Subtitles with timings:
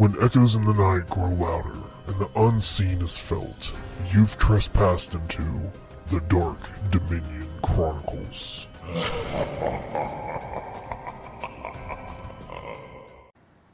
[0.00, 3.70] When echoes in the night grow louder and the unseen is felt,
[4.10, 5.42] you've trespassed into
[6.06, 6.58] the Dark
[6.90, 8.66] Dominion Chronicles.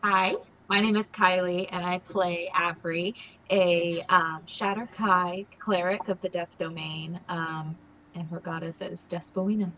[0.03, 0.35] Hi,
[0.69, 3.15] my name is Kylie, and I play Avery,
[3.53, 7.79] a um, Shadar-kai cleric of the Death Domain, um,
[8.17, 9.71] and her goddess is Despoina.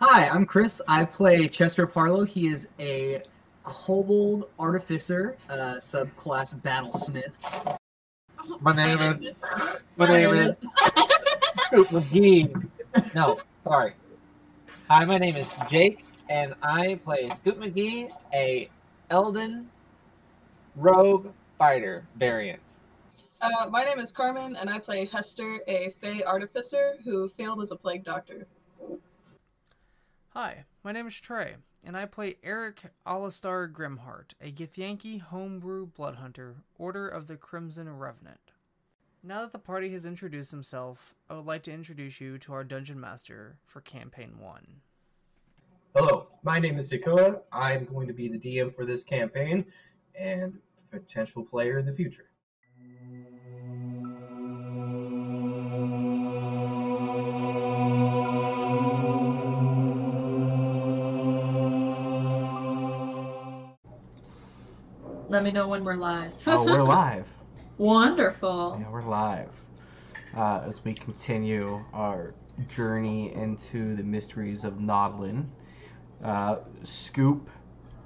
[0.00, 0.82] Hi, I'm Chris.
[0.86, 2.28] I play Chester Parlow.
[2.28, 3.22] He is a
[3.66, 7.32] kobold artificer, uh, subclass battlesmith.
[8.60, 9.36] My name is.
[9.96, 10.56] My name is.
[11.66, 12.68] Scoop McGee.
[13.12, 13.94] No, sorry.
[14.88, 18.70] Hi, my name is Jake, and I play Scoop McGee, a
[19.10, 19.68] Elden
[20.76, 22.60] rogue fighter variant.
[23.40, 27.72] Uh, my name is Carmen, and I play Hester, a Fey artificer who failed as
[27.72, 28.46] a plague doctor.
[30.30, 36.16] Hi, my name is Trey, and I play Eric Alistar Grimheart, a Githyanki homebrew blood
[36.16, 38.50] hunter, Order of the Crimson Revenant.
[39.22, 42.64] Now that the party has introduced himself, I would like to introduce you to our
[42.64, 44.66] dungeon master for campaign 1.
[45.94, 47.42] Hello, my name is Dakota.
[47.52, 49.64] I'm going to be the DM for this campaign
[50.16, 50.58] and
[50.90, 52.26] potential player in the future.
[65.36, 66.32] Let me know when we're live.
[66.46, 67.28] oh, we're live.
[67.76, 68.78] Wonderful.
[68.80, 69.50] Yeah, we're live.
[70.34, 72.32] Uh, as we continue our
[72.68, 75.44] journey into the mysteries of Nodlon.
[76.24, 77.50] Uh, Scoop,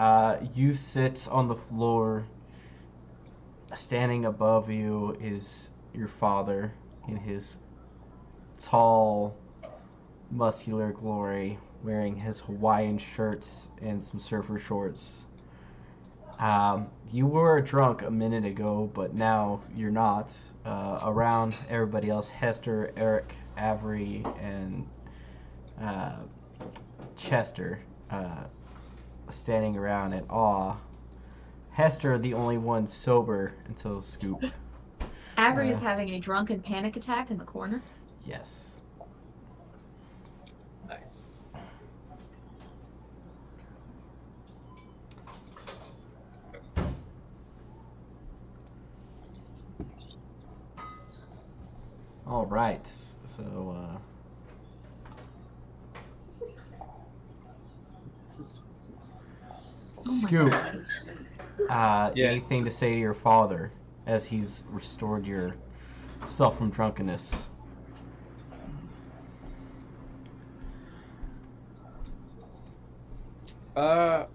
[0.00, 2.26] uh, you sit on the floor.
[3.76, 6.74] Standing above you is your father
[7.06, 7.58] in his
[8.60, 9.36] tall,
[10.32, 15.26] muscular glory, wearing his Hawaiian shirts and some surfer shorts.
[16.41, 20.36] Um, you were drunk a minute ago, but now you're not.
[20.64, 24.86] Uh, around everybody else, Hester, Eric, Avery, and
[25.81, 26.16] uh,
[27.16, 28.44] Chester uh,
[29.31, 30.76] standing around in awe.
[31.72, 34.44] Hester, the only one sober until Scoop.
[35.38, 37.81] Avery is Uh, having a drunken panic attack in the corner.
[38.25, 38.81] Yes.
[40.88, 41.29] Nice.
[52.30, 52.86] All right.
[53.26, 53.98] So, uh,
[60.06, 60.54] Oh Scoop,
[61.69, 62.28] uh, Yeah.
[62.28, 63.72] anything to say to your father
[64.06, 65.56] as he's restored your
[66.28, 67.34] self from drunkenness?
[73.74, 74.26] Uh.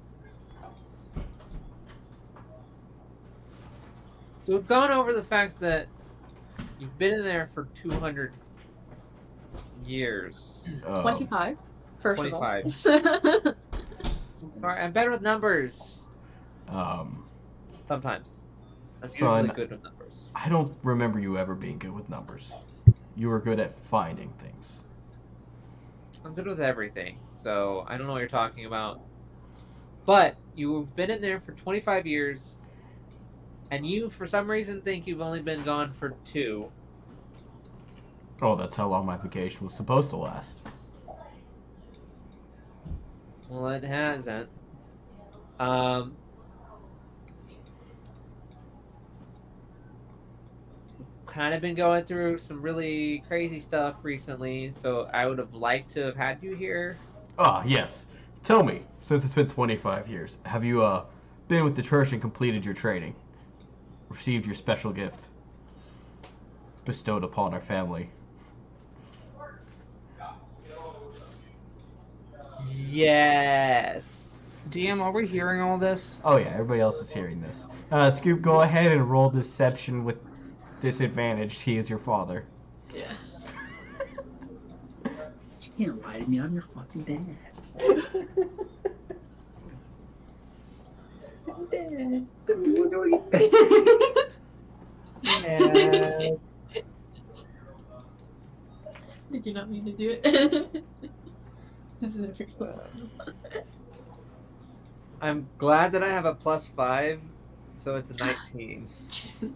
[4.43, 5.87] So we've gone over the fact that
[6.79, 8.33] you've been in there for 200
[9.85, 10.53] years.
[10.85, 11.57] Uh, 25,
[11.99, 12.65] first 25.
[12.65, 13.53] of all.
[14.59, 15.95] Sorry, I'm better with numbers.
[16.69, 17.25] Um,
[17.87, 18.41] Sometimes.
[19.01, 19.45] I'm Son.
[19.45, 20.13] usually good with numbers.
[20.33, 22.51] I don't remember you ever being good with numbers.
[23.15, 24.81] You were good at finding things.
[26.23, 28.99] I'm good with everything, so I don't know what you're talking about.
[30.05, 32.55] But you've been in there for 25 years,
[33.71, 36.71] and you, for some reason, think you've only been gone for two.
[38.41, 40.63] Oh, that's how long my vacation was supposed to last.
[43.49, 44.49] Well, it hasn't.
[45.59, 46.15] Um,
[51.35, 55.93] kind of been going through some really crazy stuff recently, so I would have liked
[55.93, 56.97] to have had you here.
[57.37, 58.05] Ah, yes.
[58.43, 61.05] Tell me, since it's been 25 years, have you uh
[61.47, 63.15] been with the church and completed your training?
[64.09, 65.27] Received your special gift
[66.85, 68.09] bestowed upon our family?
[72.71, 74.03] Yes.
[74.69, 76.17] DM, are we hearing all this?
[76.23, 77.65] Oh yeah, everybody else is hearing this.
[77.91, 80.17] Uh, Scoop, go ahead and roll deception with
[80.81, 81.59] disadvantage.
[81.61, 82.45] He is your father.
[82.93, 83.03] yeah.
[85.77, 86.39] You can't lie to me.
[86.39, 88.37] I'm your fucking dad.
[95.21, 96.29] Yeah.
[99.31, 100.85] Did you not mean to do it?
[102.01, 102.47] this is every
[105.21, 107.21] I'm glad that I have a plus five,
[107.75, 108.89] so it's a 19.
[109.09, 109.51] Jesus.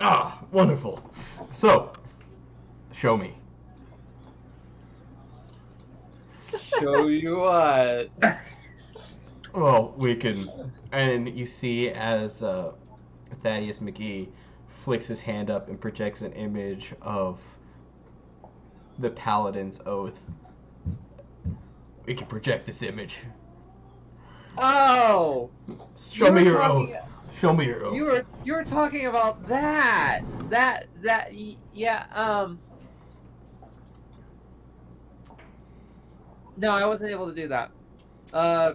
[0.00, 1.02] Ah, wonderful.
[1.50, 1.92] So,
[2.92, 3.34] show me.
[6.78, 8.10] Show you what?
[9.54, 10.50] Well, we can,
[10.92, 12.72] and you see as uh,
[13.42, 14.28] Thaddeus McGee
[14.84, 17.44] flicks his hand up and projects an image of
[18.98, 20.20] the Paladin's oath.
[22.06, 23.18] We can project this image.
[24.58, 25.50] Oh,
[25.98, 27.08] Show You me your talking- oath.
[27.34, 27.94] Show me your oath.
[27.94, 30.20] you were you were talking about that.
[30.50, 31.32] That that
[31.74, 32.04] yeah.
[32.14, 32.58] Um.
[36.58, 37.70] No, I wasn't able to do that.
[38.34, 38.74] Uh,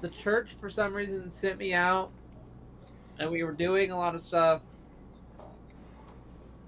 [0.00, 2.10] the church for some reason sent me out,
[3.18, 4.62] and we were doing a lot of stuff.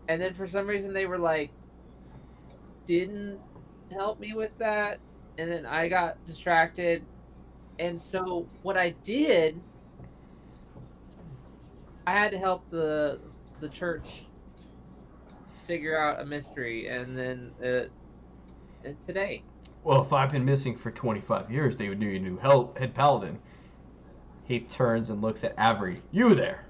[0.08, 1.50] And then for some reason they were like,
[2.86, 3.38] didn't
[3.92, 4.98] help me with that,
[5.36, 7.04] and then I got distracted,
[7.78, 9.60] and so what I did,
[12.06, 13.20] I had to help the
[13.60, 14.24] the church
[15.66, 17.88] figure out a mystery, and then uh,
[18.84, 19.42] and today.
[19.84, 22.94] Well, if I've been missing for 25 years, they would need a new hel- head
[22.94, 23.38] paladin.
[24.44, 26.02] He turns and looks at Avery.
[26.10, 26.64] You there?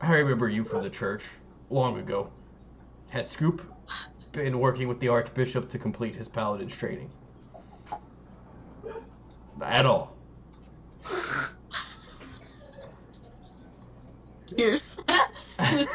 [0.00, 1.24] I remember you from the church
[1.70, 2.30] long ago.
[3.08, 3.62] Has Scoop
[4.32, 7.10] been working with the Archbishop to complete his paladin's training?
[9.60, 10.14] At all.
[14.56, 14.88] Cheers.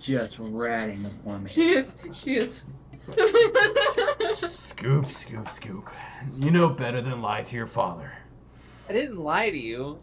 [0.00, 1.46] Just ratting the woman.
[1.46, 1.94] she is.
[2.12, 2.62] She is.
[4.34, 5.90] Scoop, Scoop, Scoop.
[6.36, 8.12] You know better than lie to your father.
[8.88, 9.98] I didn't lie to you.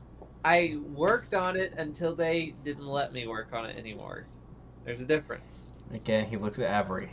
[0.46, 4.28] I worked on it until they didn't let me work on it anymore.
[4.86, 5.68] There's a difference.
[5.94, 7.12] Again, he looks at Avery.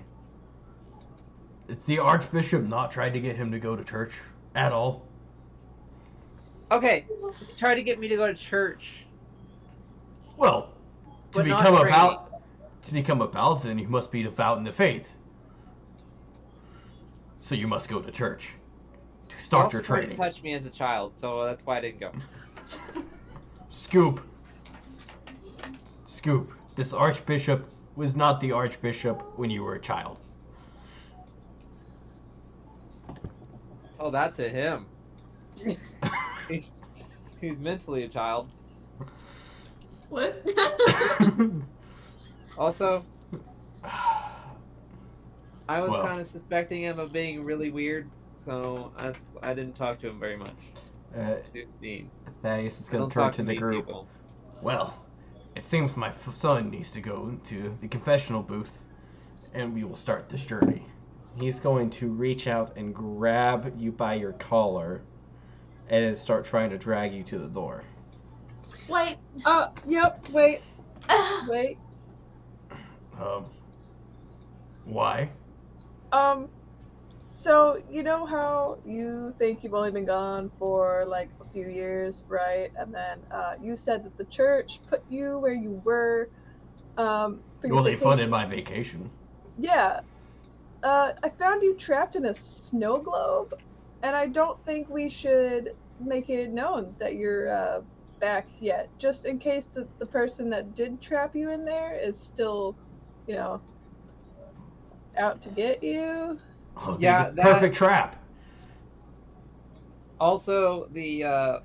[1.69, 4.21] It's the Archbishop not tried to get him to go to church
[4.55, 5.09] at all.
[6.71, 7.07] Okay,
[7.59, 9.07] try to get me to go to church.
[10.37, 10.73] Well,
[11.33, 12.43] to But become a pal-
[12.85, 15.14] to become a paladin, you must be devout in the faith.
[17.45, 18.55] So you must go to church
[19.29, 20.17] to start your tried to training.
[20.17, 22.11] Touch me as a child, so that's why I didn't go.
[23.69, 24.27] Scoop.
[26.07, 26.53] Scoop.
[26.75, 30.17] This archbishop was not the archbishop when you were a child.
[33.99, 34.87] Tell that to him.
[36.49, 36.71] He-
[37.43, 38.49] He's mentally a child.
[40.09, 40.43] What?
[42.57, 43.05] Also,
[45.69, 46.03] I was Well.
[46.07, 48.11] kind of suspecting him of being really weird,
[48.45, 50.57] so I I didn't talk to him very much.
[51.17, 51.37] Uh,
[52.43, 53.87] Thaddeus is going to turn talk to the group.
[53.87, 54.09] people.
[54.63, 55.05] Well,
[55.55, 58.85] it seems my f- son needs to go to the confessional booth,
[59.55, 60.85] and we will start this journey.
[61.39, 65.03] He's going to reach out and grab you by your collar
[65.89, 67.83] and start trying to drag you to the door.
[68.89, 69.17] Wait.
[69.45, 70.61] Uh, yep, wait,
[71.49, 71.79] wait.
[73.21, 73.45] Um,
[74.85, 75.31] why?
[76.15, 76.49] Um,
[77.31, 82.23] so you know how you think you've only been gone for like a few years,
[82.29, 82.71] right?
[82.79, 86.29] And then uh, you said that the church put you where you were.
[86.97, 88.09] Um, Well, they vacation.
[88.09, 89.11] funded my vacation.
[89.57, 90.01] Yeah.
[90.85, 93.49] Uh, I found you trapped in a snow globe,
[94.03, 97.81] and I don't think we should make it known that you're uh,
[98.21, 102.23] back yet, just in case the, the person that did trap you in there is
[102.23, 102.77] still,
[103.27, 103.63] you know,
[105.19, 106.39] out to get you.
[106.77, 108.17] Oh, Yeah, that- perfect trap.
[110.21, 111.59] Also, the uh,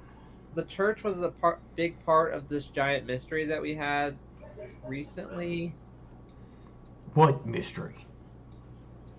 [0.56, 4.18] the church was a part, big part of this giant mystery that we had
[4.86, 5.74] recently.
[7.14, 7.96] What mystery?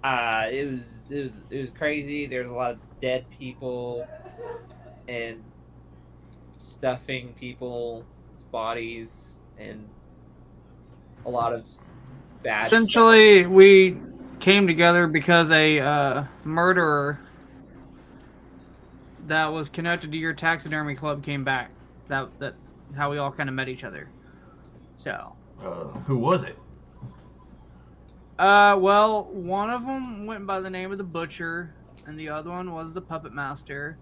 [0.03, 2.27] Uh, it was it was it was crazy.
[2.27, 4.07] There's a lot of dead people
[5.09, 5.43] and
[6.59, 8.05] stuffing people's
[8.51, 9.89] bodies and
[11.25, 11.65] a lot of
[12.43, 12.65] bad.
[12.65, 12.73] stuff.
[12.73, 13.97] Essentially, we
[14.41, 17.21] came together because a uh, murderer
[19.27, 21.71] that was connected to your taxidermy club came back.
[22.09, 22.63] That that's
[22.97, 24.09] how we all kind of met each other.
[24.97, 26.59] So, Uh, who was it?
[28.39, 31.75] uh, well, one of them went by the name of the butcher,
[32.07, 33.99] and the other one was the puppet master.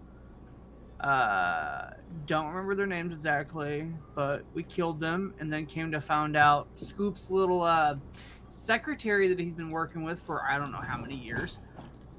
[1.00, 1.90] Uh,
[2.26, 6.68] don't remember their names exactly, but we killed them, and then came to find out
[6.74, 7.96] Scoop's little uh,
[8.48, 11.60] secretary that he's been working with for I don't know how many years,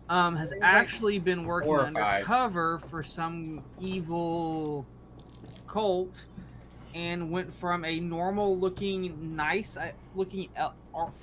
[0.10, 1.96] um, has actually been working four five.
[1.96, 4.86] undercover for some evil
[5.68, 6.24] cult,
[6.96, 10.50] and went from a normal looking, nice uh, looking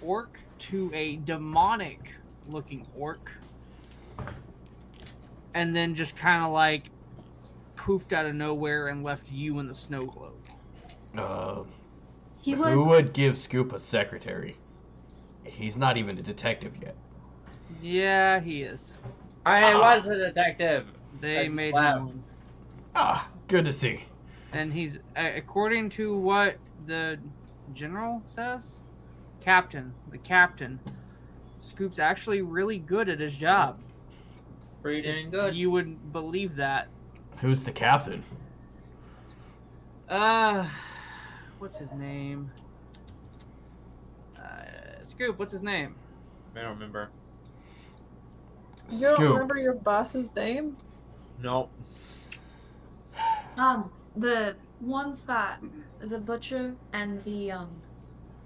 [0.03, 2.15] orc to a demonic
[2.49, 3.33] looking orc,
[5.55, 6.91] and then just kind of like
[7.77, 10.33] poofed out of nowhere and left you in the snow globe.
[11.17, 11.63] Uh,
[12.41, 14.57] He who would give Scoop a secretary?
[15.47, 16.97] He's not even a detective yet.
[17.83, 18.93] Yeah, he is.
[19.45, 20.87] I was a detective.
[21.21, 22.09] They That's made loud.
[22.11, 22.25] him.
[22.95, 24.05] Ah, good to see.
[24.53, 27.19] And he's, according to what the
[27.75, 28.81] general says,
[29.41, 30.81] captain, the captain,
[31.61, 33.79] Scoop's actually really good at his job.
[34.83, 35.55] Pretty dang good.
[35.55, 36.89] You wouldn't believe that.
[37.39, 38.25] Who's the captain?
[40.09, 40.69] Uh,
[41.59, 42.51] what's his name?
[45.17, 45.95] Scoop, what's his name?
[46.55, 47.09] I don't remember.
[48.91, 49.33] You don't Scoop.
[49.33, 50.77] remember your boss's name?
[51.43, 51.71] Nope.
[53.57, 55.61] Um, the ones that
[56.01, 57.71] the butcher and the um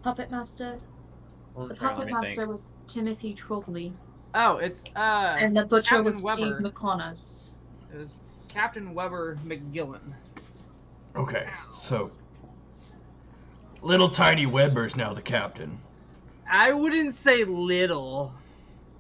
[0.02, 0.78] puppet master.
[1.54, 2.48] Well, The try, let puppet me master think.
[2.52, 3.92] was Timothy Trogley,
[4.34, 6.36] Oh, it's uh, and the butcher Captain was Weber.
[6.36, 7.50] Steve McConnors.
[7.92, 10.14] It was Captain Weber McGillen.
[11.16, 12.12] Okay, so
[13.82, 15.80] little tiny Weber's now the captain.
[16.50, 18.34] I wouldn't say little.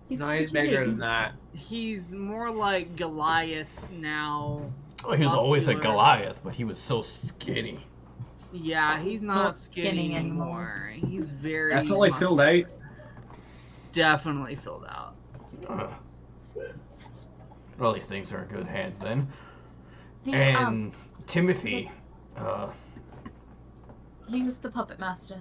[0.08, 0.90] He's no, he's bigger big.
[0.90, 1.34] than that.
[1.52, 4.70] He's more like Goliath now.
[5.04, 7.84] Oh, he was always a Goliath, but he was so skinny.
[8.52, 10.92] Yeah, he's He's not, not skinny, skinny anymore.
[10.94, 11.74] He's very.
[11.74, 12.64] Definitely filled out.
[13.92, 15.14] Definitely filled out.
[15.68, 15.88] Uh,
[17.78, 19.28] well, these things are in good hands then.
[20.24, 20.92] The, And um,
[21.26, 21.90] Timothy,
[22.36, 22.68] uh,
[24.28, 25.40] he was the puppet master.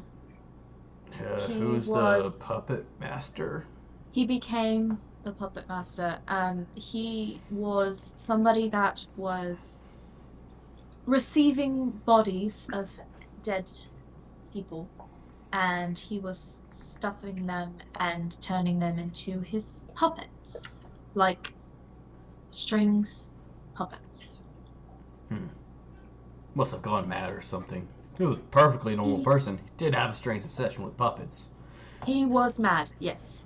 [1.13, 3.65] Uh, He who's was- the puppet master?
[4.11, 6.19] He became the puppet master.
[6.27, 9.77] Um, he was somebody that was
[11.05, 12.89] receiving bodies of
[13.43, 13.69] dead
[14.53, 14.89] people,
[15.53, 21.53] and he was stuffing them and turning them into his puppets, like
[22.51, 23.37] strings
[23.75, 24.43] puppets.
[25.29, 25.47] Hmm.
[26.55, 27.87] Must have gone mad or something.
[28.19, 29.57] He was a perfectly normal He- person.
[29.57, 31.47] He did have a strange obsession with puppets.
[32.05, 33.45] He was mad, yes.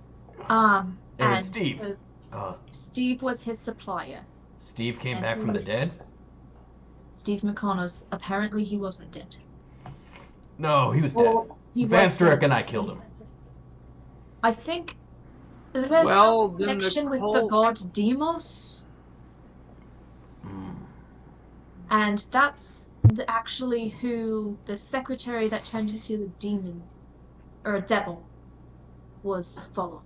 [0.50, 1.80] Um, And and Steve.
[1.80, 1.98] the-
[2.34, 4.22] Uh, Steve was his supplier.
[4.58, 5.92] Steve came And back he from the dead?
[7.12, 8.06] Steve McConnors.
[8.12, 9.36] Apparently, he wasn't dead.
[10.58, 11.52] No, he was Well, dead.
[11.76, 13.02] he Van was Strick and I killed him.
[14.42, 14.98] I think
[15.74, 18.82] there's Well, some then the connection with the god Demos,
[20.42, 20.72] Hmm.
[21.92, 22.90] and that's
[23.28, 26.84] actually who the secretary that turned into the demon
[27.66, 28.30] or a devil
[29.24, 30.02] was following.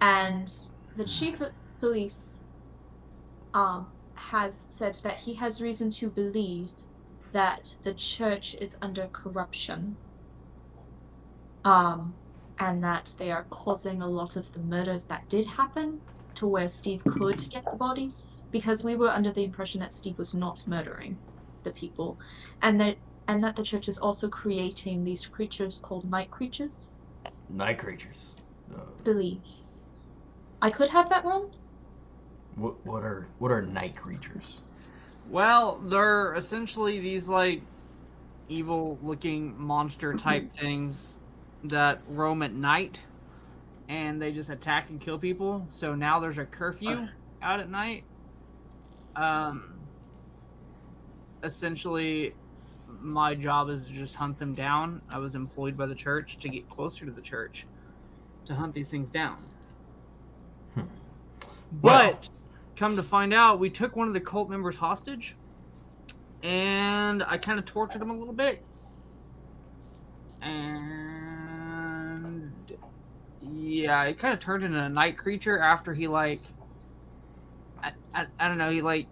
[0.00, 0.52] And
[0.96, 2.38] the chief of police
[3.54, 6.70] um, has said that he has reason to believe
[7.32, 9.96] that the church is under corruption
[11.64, 12.14] um,
[12.58, 16.00] and that they are causing a lot of the murders that did happen
[16.38, 20.18] to where Steve could get the bodies because we were under the impression that Steve
[20.18, 21.16] was not murdering
[21.64, 22.18] the people
[22.62, 26.94] and that and that the church is also creating these creatures called night creatures
[27.50, 28.34] Night creatures.
[28.74, 29.40] Uh, believe
[30.62, 31.50] I could have that wrong
[32.58, 34.60] what, what are what are night creatures?
[35.30, 37.62] Well, they're essentially these like
[38.48, 41.18] evil-looking monster type things
[41.64, 43.02] that roam at night,
[43.88, 45.66] and they just attack and kill people.
[45.70, 47.08] So now there's a curfew
[47.42, 48.04] out at night.
[49.16, 49.74] Um,
[51.42, 52.34] essentially,
[53.00, 55.00] my job is to just hunt them down.
[55.08, 57.66] I was employed by the church to get closer to the church
[58.46, 59.38] to hunt these things down.
[60.74, 60.82] Hmm.
[61.72, 62.28] But
[62.76, 65.36] come to find out, we took one of the cult members hostage,
[66.42, 68.62] and I kind of tortured him a little bit.
[70.40, 71.27] And
[73.58, 76.42] yeah, it kind of turned into a night creature after he like,
[77.82, 79.06] I, I, I don't know, he like,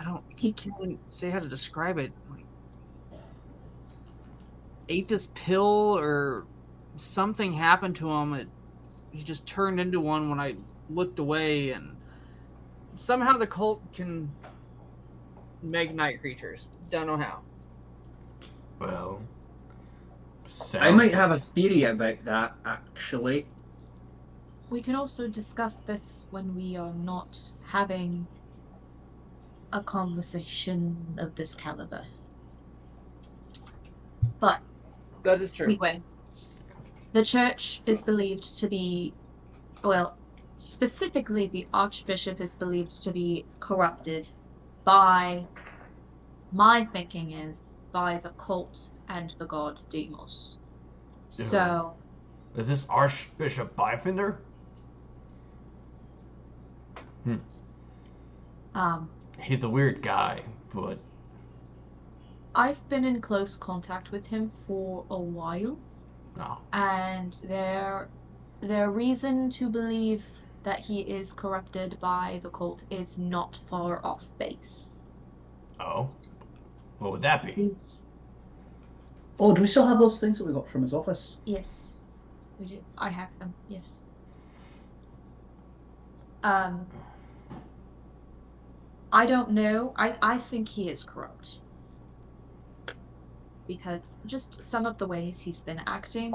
[0.00, 2.12] I don't, he can't even say how to describe it.
[2.30, 2.44] Like,
[4.88, 6.44] ate this pill or
[6.96, 8.34] something happened to him.
[8.34, 8.48] It,
[9.12, 10.56] he just turned into one when I
[10.90, 11.96] looked away, and
[12.96, 14.30] somehow the cult can
[15.62, 16.66] make night creatures.
[16.90, 17.40] Don't know how.
[18.80, 19.22] Well,
[20.78, 23.46] I might sounds- have a theory about that, actually.
[24.74, 28.26] We can also discuss this when we are not having
[29.72, 32.04] a conversation of this caliber.
[34.40, 34.60] But
[35.22, 35.66] That is true.
[35.66, 36.02] anyway,
[37.12, 39.14] the church is believed to be,
[39.84, 40.16] well,
[40.58, 44.26] specifically the archbishop is believed to be corrupted
[44.84, 45.46] by,
[46.50, 50.58] my thinking is, by the cult and the god Demos.
[51.38, 51.44] Yeah.
[51.46, 51.94] So,
[52.56, 53.76] Is this Archbishop
[57.26, 57.40] Byfinder?
[58.74, 60.98] um, He's a weird guy, but
[62.54, 65.76] I've been in close contact with him for a while,
[66.36, 66.58] no.
[66.72, 68.08] and there,
[68.60, 70.24] their reason to believe
[70.62, 75.02] that he is corrupted by the cult is not far off base.
[75.80, 76.08] Oh,
[77.00, 77.52] What would that be?
[77.52, 78.02] Please.
[79.40, 81.36] Oh, do we still have those things that we got from his office?
[81.44, 81.94] Yes,
[82.60, 82.78] we do.
[82.96, 83.52] I have them.
[83.68, 84.04] Yes.
[86.44, 86.86] Um,
[89.14, 89.94] I don't know.
[89.96, 91.60] I I think he is corrupt
[93.68, 96.32] because just some of the ways he's been acting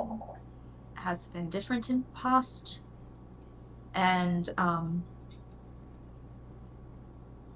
[0.95, 2.81] has been different in the past,
[3.93, 5.05] and um,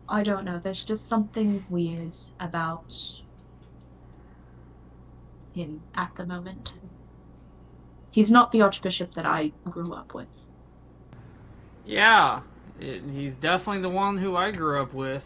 [0.10, 0.60] I don't know.
[0.60, 2.94] There's just something weird about
[5.54, 6.74] him at the moment.
[8.12, 10.30] He's not the archbishop that I grew up with.
[11.86, 12.42] Yeah,
[12.80, 15.26] it, he's definitely the one who I grew up with.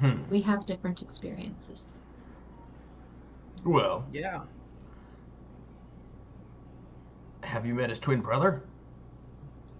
[0.00, 0.22] Hmm.
[0.28, 2.02] We have different experiences.
[3.64, 4.42] Well, Yeah.
[7.42, 8.62] have you met his twin brother?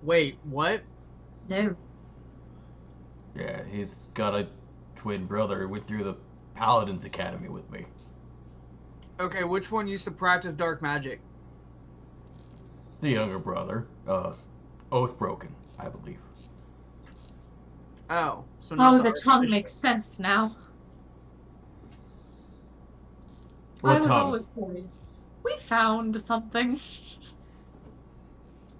[0.02, 0.82] Wait, what?
[1.48, 1.74] No,
[3.34, 4.46] Yeah, he's got a
[4.96, 6.16] twin brother who went through the
[6.54, 7.84] Paladins Academy with me.
[9.20, 11.20] Okay, which one used to practice dark magic?
[13.00, 14.32] The younger brother, uh,
[14.94, 15.48] Oath Broken,
[15.78, 16.20] I believe.
[18.08, 20.54] Oh, so not oh, the tongue makes sense now.
[23.80, 24.22] What I What was tongue?
[24.26, 25.02] always curious.
[25.42, 26.80] We found something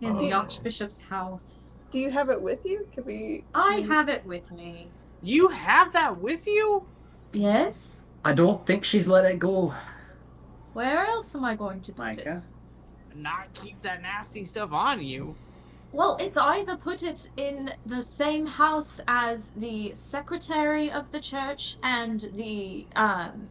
[0.01, 0.39] in the Oh.
[0.39, 1.59] archbishop's house.
[1.91, 2.87] Do you have it with you?
[2.93, 3.45] Can we?
[3.55, 4.87] I can- have it with me.
[5.21, 6.87] You have that with you?
[7.33, 8.09] Yes.
[8.25, 9.75] I don't think she's let it go,
[10.75, 12.43] Where else am I going to put it?
[13.15, 15.37] Not keep that nasty stuff on you.
[15.95, 21.77] Well, it's either put it in the same house as the secretary of the church
[21.85, 23.49] and the um,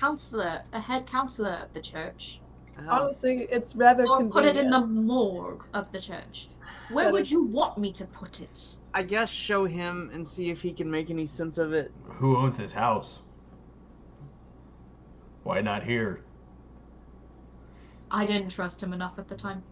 [0.00, 2.40] counselor, a head counselor of the church,
[2.76, 2.88] Oh.
[2.90, 4.32] Honestly, it's rather or convenient.
[4.32, 6.48] put it in the morgue of the church.
[6.90, 8.76] Where That would is- you want me to put it?
[8.92, 11.92] I guess show him and see if he can make any sense of it.
[12.04, 13.20] Who owns this house?
[15.44, 16.24] Why not here?
[18.10, 19.62] I didn't trust him enough at the time.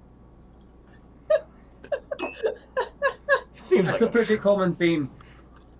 [3.63, 5.11] Seems That's like a pretty common theme.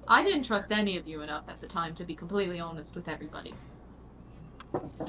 [0.09, 3.09] I didn't trust any of you enough at the time to be completely honest with
[3.09, 3.55] everybody.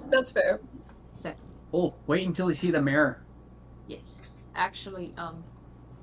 [0.10, 0.60] That's fair.
[1.16, 1.34] So,
[1.74, 3.24] Oh, wait until you see the mirror.
[3.88, 4.16] yes.
[4.56, 5.44] Actually, um,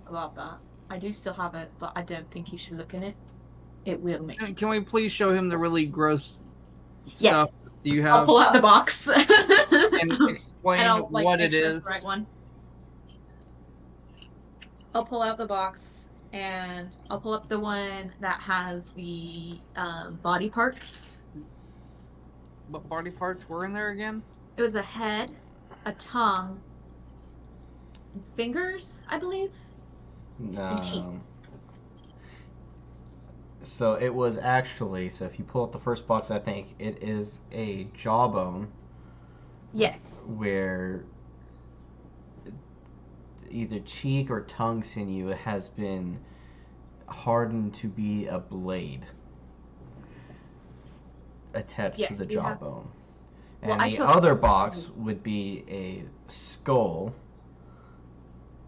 [0.08, 0.58] about that,
[0.90, 3.14] I do still have it, but I don't think you should look in it.
[3.84, 4.38] It will make.
[4.38, 6.38] Can, can we please show him the really gross
[7.06, 7.18] Yes.
[7.18, 7.50] stuff?
[7.82, 9.08] Do you I'll have pull out the box.
[9.08, 11.76] and explain and I'll like what make it sure is?
[11.76, 12.26] it's the right one.
[14.94, 20.16] I'll pull out the box and I'll pull up the one that has the um,
[20.22, 21.06] body parts.
[22.68, 24.22] What body parts were in there again?
[24.56, 25.30] It was a head,
[25.86, 26.62] a tongue,
[28.36, 29.50] fingers, I believe.
[30.38, 31.04] And teeth.
[33.62, 37.02] So it was actually so if you pull up the first box, I think it
[37.02, 38.68] is a jawbone
[39.72, 40.26] Yes.
[40.28, 41.04] where
[43.50, 46.18] either cheek or tongue sinew has been
[47.08, 49.04] hardened to be a blade
[51.54, 52.88] attached Yes, to the we have- jawbone.
[53.62, 57.12] Well, and the other box would be a skull,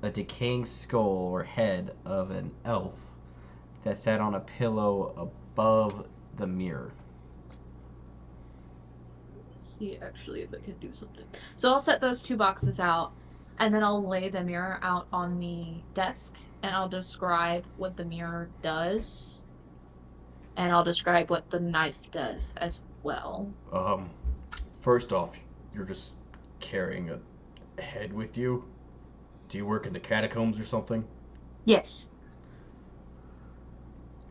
[0.03, 3.09] a decaying skull or head of an elf
[3.85, 6.93] that sat on a pillow above the mirror.
[9.65, 11.25] See, actually, if I can do something.
[11.57, 13.13] So I'll set those two boxes out,
[13.59, 18.05] and then I'll lay the mirror out on the desk, and I'll describe what the
[18.05, 19.41] mirror does,
[20.57, 23.53] and I'll describe what the knife does as well.
[23.73, 24.11] Um,
[24.81, 25.39] first off,
[25.75, 26.15] you're just
[26.61, 28.65] carrying a head with you.
[29.49, 31.05] Do you work in the catacombs or something?
[31.65, 32.09] Yes.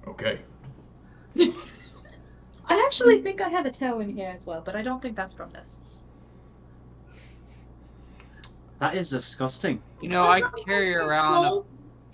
[0.08, 0.40] Okay.
[1.38, 5.16] I actually think I have a toe in here as well, but I don't think
[5.16, 6.01] that's from this.
[8.82, 9.80] That is disgusting.
[10.02, 11.50] You know, I carry it's around a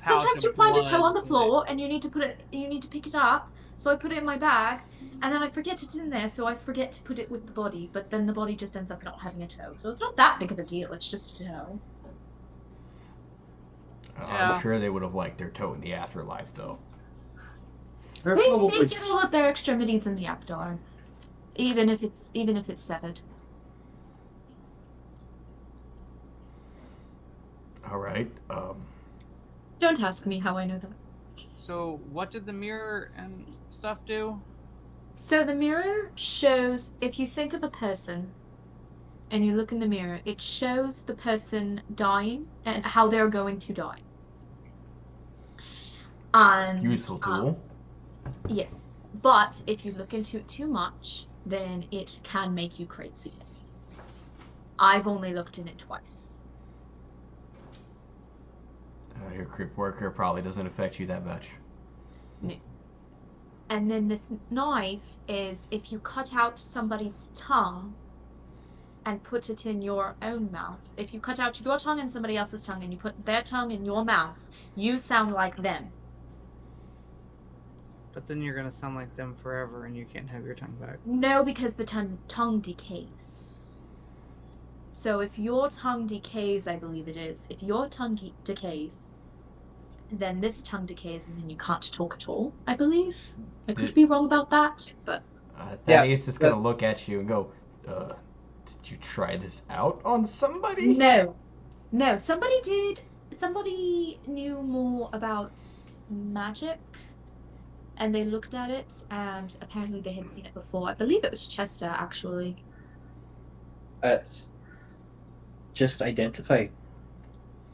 [0.04, 2.42] pouch Sometimes you find a toe on the floor and you need to put it
[2.52, 3.50] you need to pick it up.
[3.78, 4.82] So I put it in my bag
[5.22, 7.54] and then I forget it's in there, so I forget to put it with the
[7.54, 9.76] body, but then the body just ends up not having a toe.
[9.78, 11.80] So it's not that big of a deal, it's just a toe.
[14.20, 14.52] Uh, yeah.
[14.52, 16.80] I'm sure they would have liked their toe in the afterlife, though.
[18.24, 20.80] They're They, probably they get all of their extremities in the afterlife.
[21.56, 23.22] Even if it's even if it's severed.
[27.92, 28.32] All right.
[28.50, 28.86] Um,
[29.80, 30.92] Don't ask me how I know that.
[31.58, 34.42] So, what did the mirror and stuff do?
[35.16, 38.34] So the mirror shows if you think of a person
[39.32, 43.60] and you look in the mirror, it shows the person dying and how they're going
[43.62, 44.00] to die.
[46.34, 47.66] And useful um, tool.
[48.48, 48.88] yes.
[49.14, 53.40] But if you look into it too much, then it can make you crazy.
[54.80, 56.27] I've only looked in it twice.
[59.26, 61.50] Uh, your creep worker probably doesn't affect you that much.
[63.70, 67.96] And then this knife is if you cut out somebody's tongue
[69.06, 70.82] and put it in your own mouth.
[70.98, 73.72] If you cut out your tongue and somebody else's tongue and you put their tongue
[73.72, 74.38] in your mouth,
[74.76, 75.94] you sound like them.
[78.14, 81.00] But then you're gonna sound like them forever, and you can't have your tongue back.
[81.06, 83.52] No, because the tongue tongue decays.
[84.92, 87.46] So if your tongue decays, I believe it is.
[87.50, 89.07] If your tongue ge- decays,
[90.12, 92.54] then this tongue decays, and then you can't talk at all.
[92.66, 93.16] I believe.
[93.68, 95.24] I could be wrong about that, but
[95.58, 97.52] Uh, Yeah, Thaddeus is gonna look at you and go,
[97.88, 98.14] uh,
[98.84, 100.94] did you try this out on somebody?
[100.96, 101.36] no,
[101.92, 102.18] no.
[102.18, 103.02] Somebody did.
[103.36, 105.62] Somebody knew more about
[106.10, 106.80] magic,
[107.98, 110.90] and they looked at it, and apparently they had seen it before.
[110.90, 112.64] I believe it was Chester, actually.
[114.02, 114.48] That's
[115.74, 116.68] just identify.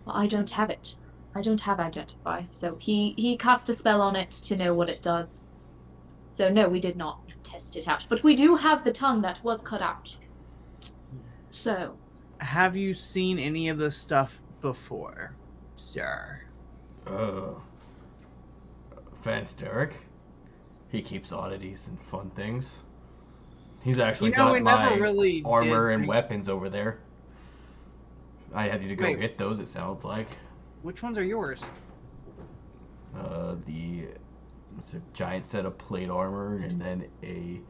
[0.06, 0.96] Well, I don't have it.
[1.36, 2.44] I don't have identify.
[2.52, 5.52] So he he cast a spell on it to know what it does.
[6.32, 9.44] So no, we did not test it out, but we do have the tongue that
[9.44, 10.16] was cut out.
[11.52, 11.96] So
[12.40, 15.36] Have you seen any of this stuff before,
[15.76, 16.42] sir?
[17.06, 17.54] Uh,
[19.24, 19.94] Vansterik.
[20.90, 22.70] He keeps oddities and fun things.
[23.82, 27.00] He's actually You know, got my really armor and re- weapons over there.
[28.54, 29.20] I had you to go Wait.
[29.20, 29.60] get those.
[29.60, 30.28] It sounds like.
[30.84, 31.60] Which ones are yours?
[33.18, 34.08] Uh, the
[34.80, 37.62] it's a giant set of plate armor and then a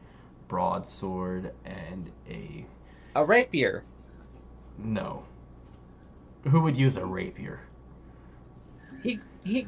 [0.48, 2.66] broadsword and a
[3.14, 3.84] A rapier.
[4.78, 5.24] no.
[6.50, 7.60] Who would use a rapier?
[9.02, 9.66] He he.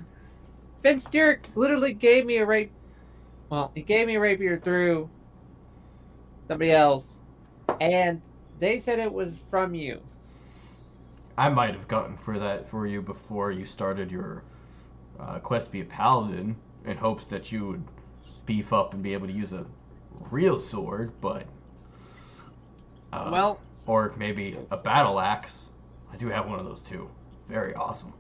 [0.85, 2.73] Vansterik literally gave me a rape.
[3.51, 5.09] Well, he gave me a rapier through
[6.49, 7.23] somebody else,
[7.81, 8.21] and
[8.59, 10.01] they said it was from you.
[11.39, 14.43] I might have gotten for that for you before you started your
[15.21, 17.85] uh, quest to be a paladin in hopes that you would
[18.47, 19.67] beef up and be able to use a
[20.31, 21.47] real sword, but
[23.13, 25.67] uh, well, or maybe a battle axe.
[26.13, 27.11] I do have one of those too.
[27.49, 28.13] Very awesome.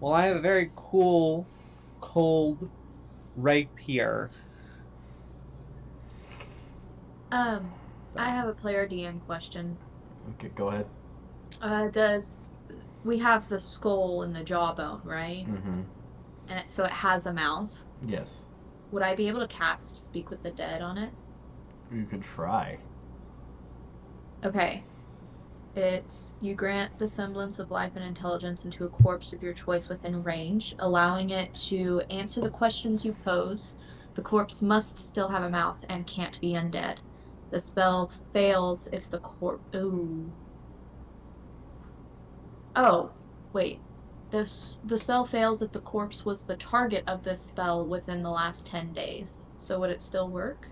[0.00, 1.46] Well, I have a very cool,
[2.00, 2.68] cold
[3.36, 4.30] rapier.
[7.32, 7.72] um,
[8.16, 9.78] I have a player DM question.
[10.34, 10.86] Okay, go ahead.
[11.60, 12.50] Uh, does
[13.04, 15.46] we have the skull and the jawbone, right?
[15.46, 15.82] Mm-hmm.
[16.48, 17.84] And it, so it has a mouth.
[18.06, 18.46] Yes,
[18.90, 21.10] Would I be able to cast Speak with the Dead on it?
[21.90, 22.78] you could try.
[24.44, 24.82] Okay.
[25.76, 29.88] It's you grant the semblance of life and intelligence into a corpse of your choice
[29.88, 33.74] within range, allowing it to answer the questions you pose.
[34.14, 36.98] The corpse must still have a mouth and can't be undead.
[37.50, 39.64] The spell fails if the corpse.
[39.74, 40.32] Ooh.
[42.76, 43.16] Oh,
[43.52, 43.82] wait.
[44.30, 48.30] This the spell fails if the corpse was the target of this spell within the
[48.30, 49.52] last ten days.
[49.56, 50.70] So would it still work?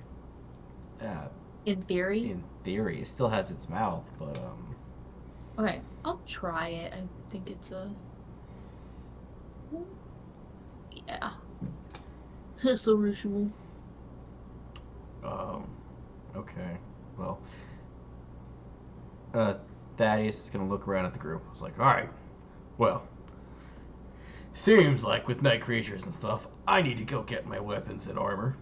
[1.01, 1.29] Uh,
[1.65, 2.21] In theory.
[2.31, 4.77] in theory, it still has its mouth, but um,
[5.59, 6.93] Okay, I'll try it.
[6.93, 7.97] I think it's a.
[10.91, 11.33] Yeah.
[12.65, 13.53] It's a ritual.
[15.23, 15.65] Um,
[16.37, 16.77] okay.
[17.17, 17.41] Well,
[19.35, 19.55] uh,
[20.03, 21.45] Thaddeus is gonna look around at the group.
[21.53, 22.09] It's like, all right,
[22.77, 23.07] well,
[24.55, 28.19] seems like with night creatures and stuff, I need to go get my weapons and
[28.19, 28.57] armor.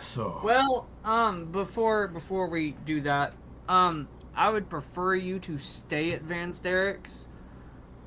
[0.00, 3.34] So, Well, um, before before we do that,
[3.68, 4.06] um,
[4.36, 7.26] I would prefer you to stay at Van Derek's,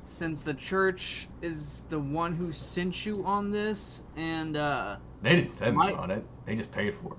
[0.06, 5.52] since the church is the one who sent you on this, and uh, they didn't
[5.52, 6.24] send me on it.
[6.46, 7.18] They just paid for it.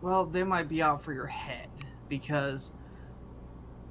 [0.00, 1.68] well, they might be out for your head
[2.08, 2.70] because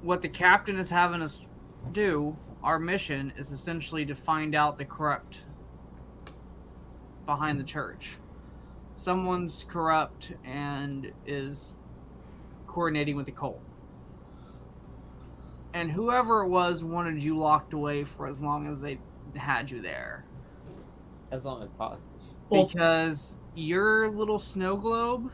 [0.04, 1.48] what the captain is having us
[1.92, 5.40] do, our mission is essentially to find out the corrupt
[7.24, 8.18] behind the church.
[8.94, 11.76] Someone's corrupt and is
[12.66, 13.62] coordinating with the cult.
[15.72, 18.98] And whoever it was wanted you locked away for as long as they
[19.34, 20.26] had you there.
[21.32, 22.02] As long as possible.
[22.50, 25.32] Because your little snow globe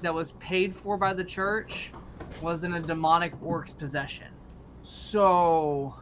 [0.00, 1.90] that was paid for by the church
[2.40, 4.28] was in a demonic orc's possession.
[4.82, 5.94] So,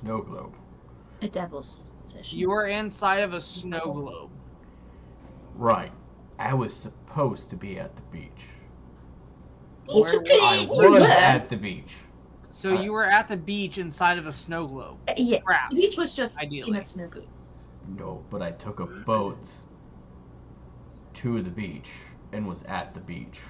[0.00, 0.54] Snow globe.
[1.22, 2.38] A devil's possession.
[2.38, 4.30] you were inside of a snow globe.
[5.54, 5.92] Right.
[6.38, 8.46] I was supposed to be at the beach.
[9.86, 10.08] Where-
[10.42, 11.06] I was were.
[11.06, 11.96] at the beach.
[12.50, 14.98] So you were at the beach inside of a snow globe.
[15.08, 15.42] Uh, Yes.
[15.44, 15.70] Crap.
[15.70, 16.78] The beach was just in Ideally.
[16.78, 17.28] a snow globe.
[17.96, 19.38] No, but I took a boat
[21.14, 21.92] to the beach
[22.32, 23.40] and was at the beach.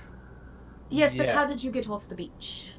[0.91, 1.33] Yes, but Yeah.
[1.33, 2.73] how did you get off the beach?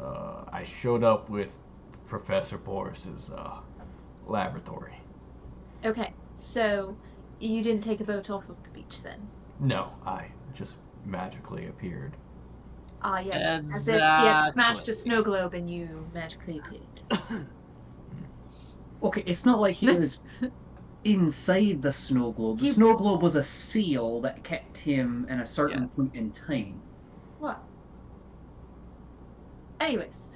[0.00, 1.58] Uh, I showed up with
[2.06, 3.60] Professor Boris's uh,
[4.26, 4.96] laboratory.
[5.84, 6.98] Okay, so
[7.38, 9.30] you didn't take a boat off of the beach then?
[9.58, 12.16] No, I just magically appeared.
[13.02, 13.60] Ah, yes.
[13.70, 14.94] As if he had smashed a Exactly.
[14.94, 17.02] snow globe and you magically appeared.
[19.02, 20.20] Okay, it's not like he was
[21.04, 22.58] inside the snow globe.
[22.60, 25.90] The He- snow globe was a seal that kept him in a certain Yes.
[25.96, 26.80] point in time.
[27.38, 27.60] What?
[29.80, 30.30] Anyways,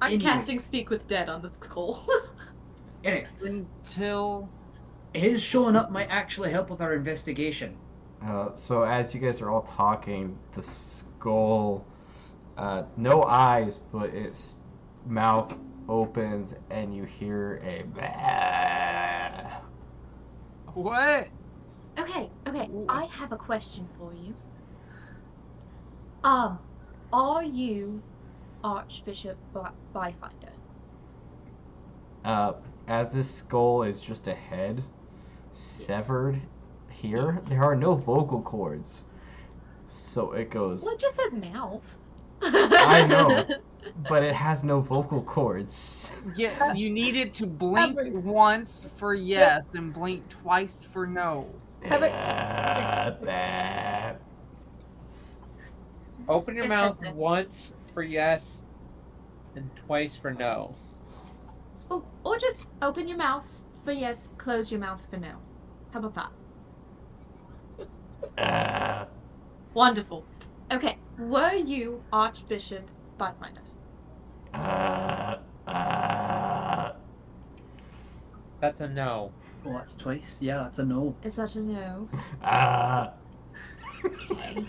[0.00, 0.22] I'm Anyways.
[0.24, 2.00] casting Speak with Dead on this call.
[3.04, 4.48] Anyway, Until
[5.14, 7.76] his showing up might actually help with our investigation.
[8.20, 11.86] Uh, so as you guys are all talking, the skull,
[12.56, 14.56] uh, no eyes, but its
[15.06, 15.56] mouth
[15.88, 19.47] opens and you hear a bah.
[20.82, 21.28] What?
[21.98, 24.34] okay, okay, I have a question for you.
[26.22, 26.58] Um,
[27.12, 28.02] are you
[28.62, 29.38] Archbishop
[29.94, 30.52] Byfinder?
[32.24, 32.52] Uh,
[32.86, 34.82] as this skull is just a head
[35.54, 36.40] severed
[36.90, 39.04] here, there are no vocal cords.
[39.88, 41.82] So it goes, Well, it just says mouth.
[42.42, 43.44] I know,
[44.08, 46.10] but it has no vocal cords.
[46.36, 51.48] Yeah, you needed to blink Every- once for yes and blink twice for no.
[51.84, 52.12] Have it-.
[56.28, 58.62] Open your mouth once for yes
[59.54, 60.74] and twice for no.
[61.90, 63.46] Oh, or just open your mouth
[63.84, 65.32] for yes, close your mouth for no.
[65.92, 66.30] How about
[68.36, 69.08] that?
[69.74, 70.24] Wonderful.
[70.70, 72.88] Okay, were you Archbishop
[73.18, 73.62] Byfinder?
[74.54, 76.92] Uh, uh,
[78.60, 79.32] That's a no.
[79.64, 80.38] Oh, that's twice.
[80.40, 81.14] Yeah, that's a no.
[81.22, 82.08] Is that a no?
[82.42, 83.08] uh,
[84.04, 84.66] Okay.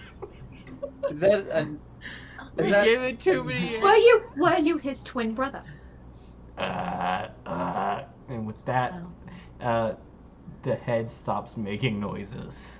[1.12, 1.68] Is that a?
[2.58, 3.78] We that, gave it too many.
[3.80, 5.64] Were you were you his twin brother?
[6.58, 8.94] uh, uh, and with that,
[9.62, 9.66] Oh.
[9.66, 9.96] uh,
[10.64, 12.80] the head stops making noises.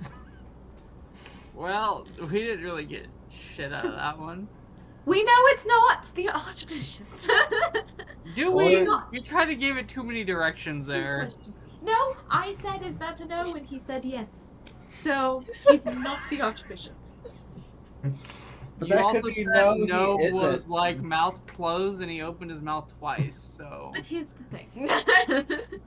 [1.54, 3.06] Well, we didn't really get
[3.54, 4.48] shit out of that one.
[5.06, 7.06] We know it's not the Archbishop.
[8.34, 8.76] Do Or- we?
[9.12, 11.30] You kind of gave it too many directions there.
[11.82, 14.28] no, I said is that a no, and he said yes.
[14.84, 16.92] So he's not the Archbishop.
[18.02, 22.50] But You that also could said no, no was like mouth closed and he opened
[22.50, 23.54] his mouth twice.
[23.58, 24.88] So But here's the thing.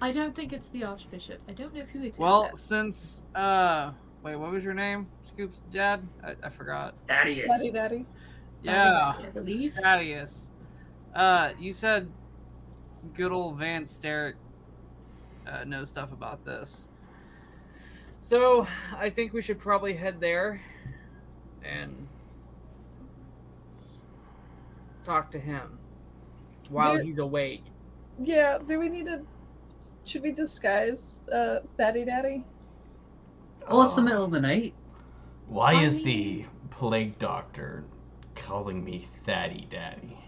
[0.00, 1.40] I don't think it's the Archbishop.
[1.48, 2.18] I don't know who it is.
[2.18, 2.50] well, though.
[2.54, 3.92] since uh,
[4.24, 5.06] wait, what was your name?
[5.22, 6.06] Scoop's dad?
[6.24, 6.94] I, I forgot.
[7.06, 7.46] Thaddeus.
[7.46, 8.06] Daddy, daddy.
[8.62, 9.74] Yeah, I believe.
[9.80, 10.50] Thaddeus.
[11.14, 12.10] Uh, you said
[13.14, 14.34] good old Vansterik
[15.46, 16.88] uh, knows stuff about this.
[18.18, 20.60] So I think we should probably head there
[21.62, 22.08] and
[25.04, 25.78] talk to him
[26.70, 27.64] while Do- he's awake.
[28.18, 29.20] Yeah, do we need to.
[30.06, 32.44] Should we disguise uh, Daddy Daddy?
[33.68, 34.74] Well, it's the middle of the night.
[35.46, 37.84] Why I is the plague doctor
[38.34, 40.18] calling me Thaddy Daddy?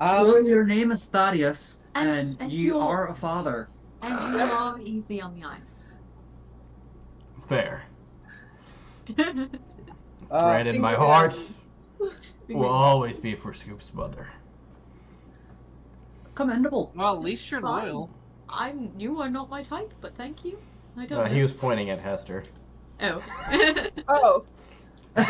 [0.00, 3.68] Um, well, your name is Thaddeus, And- and, and you you're- are a father.
[4.02, 5.60] And you are easy on the eyes.
[7.46, 7.82] Fair.
[10.30, 11.36] uh, in my heart
[12.48, 14.28] will always be for Scoop's mother.
[16.34, 16.92] Commendable.
[16.94, 17.84] Well, at least you're Fine.
[17.86, 18.10] loyal.
[18.48, 20.58] I'm you are not my type, but thank you.
[20.96, 21.30] I don't Uh, know.
[21.34, 22.42] he was pointing at Hester.
[23.02, 23.22] Oh.
[24.08, 24.44] Oh,
[25.16, 25.26] not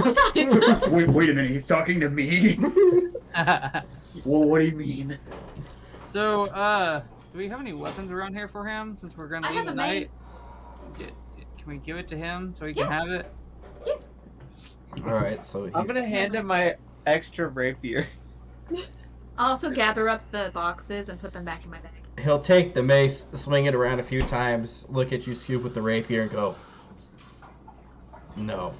[0.00, 0.34] my type.
[0.90, 1.50] wait, wait a minute.
[1.50, 2.58] He's talking to me.
[4.24, 5.16] well, what do you mean?
[6.04, 7.00] so, uh,
[7.32, 9.66] do we have any weapons around here for him since we're gonna I leave have
[9.68, 10.10] a tonight?
[10.98, 11.10] Can
[11.66, 13.32] we give it to him so he can have it?
[13.86, 13.94] Yeah.
[15.06, 16.76] All right, so he's, I'm gonna hand him my
[17.06, 18.06] extra rapier.
[19.38, 21.90] I'll also gather up the boxes and put them back in my bag.
[22.22, 25.74] He'll take the mace, swing it around a few times, look at you, Scoop, with
[25.74, 26.54] the rapier, and go,
[28.36, 28.72] "No,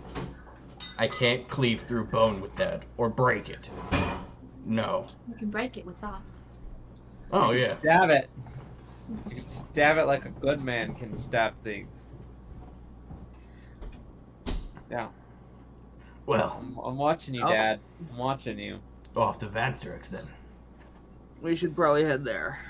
[0.99, 3.68] I can't cleave through bone with that or break it.
[4.64, 5.09] No.
[5.29, 6.20] You can break it with that.
[7.33, 7.77] Oh yeah.
[7.81, 8.31] Stab it.
[9.29, 12.07] You can stab it like a good man can stab things.
[14.90, 15.09] Yeah,
[16.27, 17.51] Well, I'm, I'm watching you, Oh.
[17.51, 17.81] Dad.
[18.12, 18.79] I'm watching you.
[19.16, 20.25] off to Vansterik's then.
[21.42, 22.61] We should probably head there.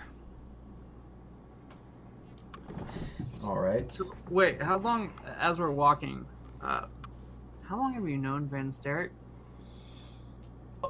[3.42, 3.90] All right.
[3.92, 6.24] So, wait, how long, as we're walking,
[6.62, 6.86] uh,
[7.62, 9.10] how long have you known Vansterik?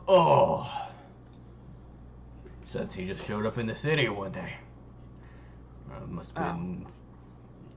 [0.08, 0.70] Oh.
[2.66, 4.52] since he just showed up in the city one day.
[5.88, 6.58] Uh, must have Oh.
[6.58, 6.86] been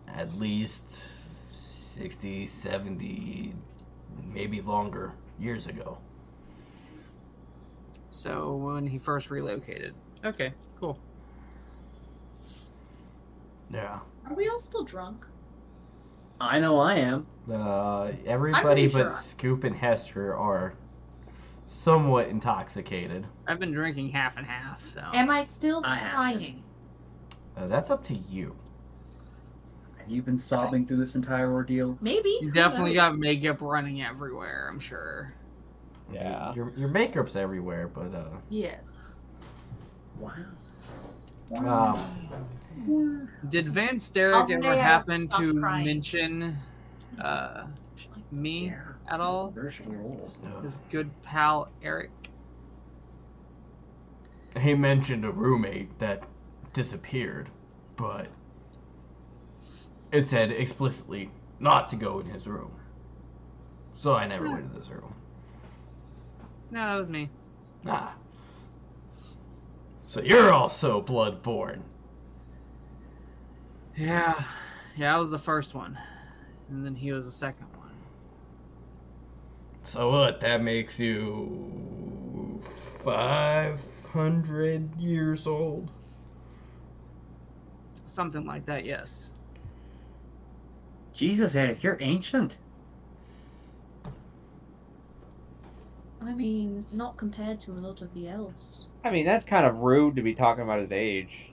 [0.07, 0.86] at least
[1.51, 3.53] 60, 70,
[4.33, 5.99] maybe longer years ago.
[8.10, 9.93] So when he first relocated.
[10.25, 10.97] Okay, cool.
[13.71, 13.99] Yeah.
[14.27, 15.25] Are we all still drunk?
[16.39, 17.25] I know I am.
[17.51, 19.12] Uh, everybody but sure.
[19.12, 20.73] Scoop and Hester are
[21.65, 23.25] somewhat intoxicated.
[23.47, 25.01] I've been drinking half and half, so.
[25.13, 26.15] Am I still I haven't.
[26.15, 26.63] crying?
[27.56, 28.56] Uh, that's up to you.
[29.97, 31.97] Have you been sobbing through this entire ordeal?
[32.01, 32.30] Maybe.
[32.41, 33.12] You who definitely knows?
[33.12, 35.34] got makeup running everywhere, I'm sure.
[36.13, 36.53] Yeah.
[36.53, 38.88] Your your makeup's everywhere, but uh, Yes.
[40.19, 40.32] Wow.
[41.55, 41.99] Um,
[43.49, 45.86] Did Vance I'll Derrick say ever happen to crying.
[45.86, 46.57] mention
[47.21, 47.65] uh,
[48.31, 48.81] me Yeah.
[49.10, 49.45] at all?
[49.45, 50.31] Controversial role.
[50.63, 52.12] His good pal Eric.
[54.60, 56.23] he mentioned a roommate that
[56.73, 57.47] disappeared,
[57.95, 58.27] but
[60.12, 61.29] it said explicitly
[61.60, 62.71] not to go in his room.
[63.99, 65.13] So I never went in this room.
[66.71, 67.29] No, that was me.
[67.86, 68.13] Ah.
[70.08, 71.82] So you're also bloodborne.
[73.98, 74.41] Yeah,
[74.96, 76.00] yeah, I was the first one,
[76.70, 77.91] and then he was the second one.
[79.84, 80.39] So what?
[80.39, 82.60] That makes you
[83.04, 85.91] 500 years old?
[88.06, 89.32] Something like that, yes.
[91.13, 92.60] Jesus, Eric, you're ancient.
[96.27, 98.87] I mean, not compared to a lot of the elves.
[99.03, 101.51] I mean, that's kind of rude to be talking about his age.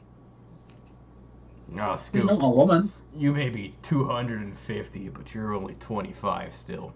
[1.68, 2.24] No, You're Scoop.
[2.24, 2.92] not a woman.
[3.16, 6.92] You may be 250, but you're only 25 still.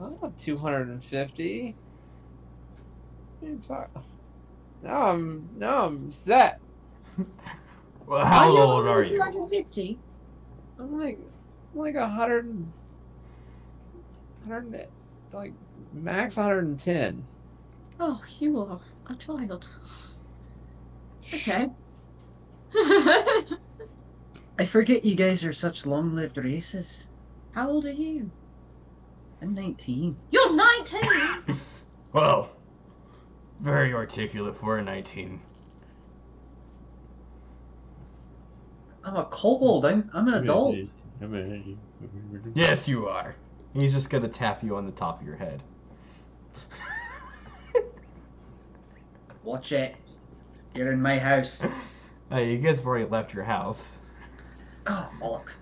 [0.00, 1.74] I'm not 250.
[3.40, 4.02] What are you talking?
[4.82, 6.60] Now I'm now I'm set.
[8.06, 9.16] Well, how Are old are you?
[9.16, 9.98] 250?
[10.78, 11.18] I'm like
[11.72, 12.70] I'm like a hundred and
[14.44, 14.86] hundred and-
[15.34, 15.52] like
[15.92, 17.24] max 110.
[18.00, 19.68] Oh, you are a child.
[21.32, 21.68] Okay.
[24.58, 27.08] I forget you guys are such long-lived races.
[27.52, 28.30] How old are you?
[29.42, 30.16] I'm 19.
[30.30, 31.00] You're 19!
[32.12, 32.50] Well,
[33.58, 35.40] very articulate for a 19.
[39.02, 39.84] I'm a kobold.
[39.84, 40.76] I'm I'm an adult.
[42.54, 43.34] Yes, you are.
[43.74, 45.62] He's just gonna tap you on the top of your head.
[49.42, 49.96] Watch it.
[50.74, 51.62] You're in my house.
[52.32, 53.98] Uh, you guys have already left your house.
[54.86, 55.58] Oh, bollocks.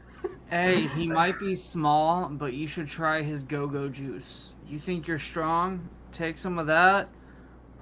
[0.49, 4.51] Hey, he might be small, but you should try his go-go juice.
[4.67, 5.89] You think you're strong?
[6.13, 7.09] Take some of that.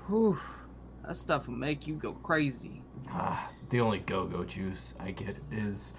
[0.07, 0.40] Whew,
[1.07, 2.83] that stuff will make you go crazy.
[3.11, 5.93] Ah, the only go-go juice I get is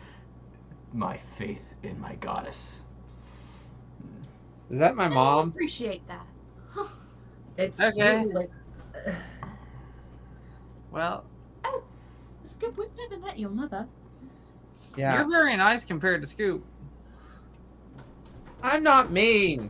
[0.92, 2.82] my faith in my goddess.
[4.72, 5.54] Is that my I mom?
[5.54, 6.26] appreciate that.
[7.58, 8.24] It's Okay.
[8.24, 8.50] really like
[10.92, 11.26] Well,
[12.44, 13.88] Skip, we've never met your mother.
[14.96, 15.20] Yeah.
[15.20, 16.66] you're very nice compared to Scoop.
[18.64, 19.70] I'm not mean.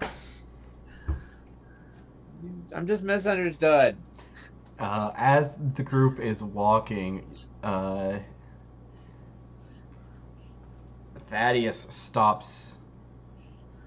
[2.76, 3.98] I'm just misunderstood.
[4.80, 7.24] Uh, as the group is walking,
[7.64, 8.20] uh,
[11.30, 12.74] Thaddeus stops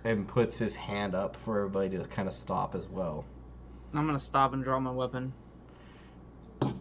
[0.04, 3.24] and puts his hand up for everybody to kind of stop as well.
[3.94, 5.32] I'm gonna stop and draw my weapon.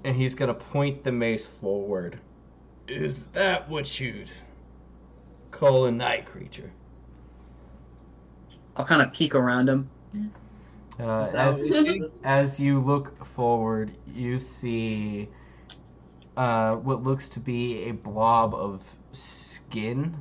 [0.03, 2.19] And he's gonna point the mace forward.
[2.87, 4.29] Is that what you'd
[5.51, 6.71] call a night creature?
[8.75, 9.89] I'll kind of peek around him.
[10.99, 15.29] Uh, as, you as you look forward, you see
[16.37, 20.15] uh, what looks to be a blob of skin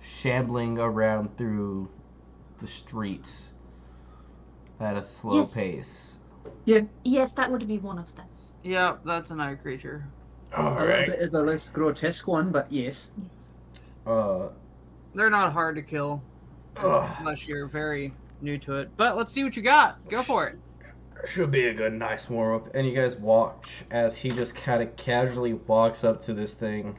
[0.00, 1.88] shambling around through
[2.64, 3.52] the streets
[4.80, 5.52] at a slow Yes.
[5.54, 6.18] pace.
[6.64, 6.80] Yeah.
[7.04, 8.26] Yes, that would be one of them.
[8.62, 10.06] Yeah, that's a night creature.
[10.56, 13.10] A little bit of the less grotesque one, but yes.
[14.06, 14.48] Uh,
[15.14, 16.22] They're not hard to kill
[16.78, 18.90] ugh, unless you're very new to it.
[18.96, 19.98] But let's see what you got.
[20.08, 20.58] Go for it.
[21.26, 22.74] should be a good, nice warm up.
[22.74, 26.96] And you guys watch as he just kind of casually walks up to this thing,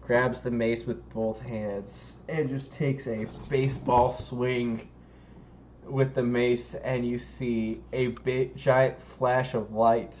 [0.00, 4.88] grabs the mace with both hands, and just takes a baseball swing
[5.86, 6.74] with the mace.
[6.74, 10.18] And you see a big, giant flash of light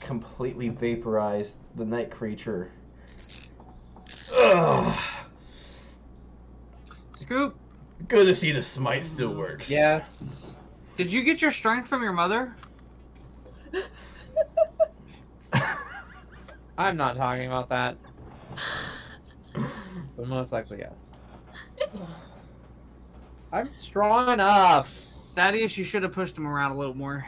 [0.00, 2.72] completely vaporize the night creature.
[4.36, 4.98] Ugh.
[7.16, 7.56] Scoop,
[8.06, 9.68] Good to see the smite still works.
[9.68, 10.22] Yes.
[10.96, 12.54] did you get your strength from your mother?
[16.78, 17.96] I'm not talking about that.
[20.16, 21.10] But most likely, yes.
[23.52, 25.06] I'm strong enough.
[25.34, 27.26] Thaddeus, you should have pushed him around a little more.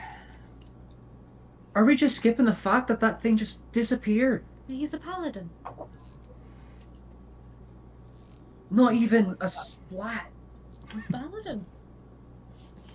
[1.74, 4.44] Are we just skipping the fact that that thing just disappeared?
[4.66, 5.48] He's a paladin.
[8.70, 10.26] Not even a splat.
[10.92, 11.64] He's a paladin.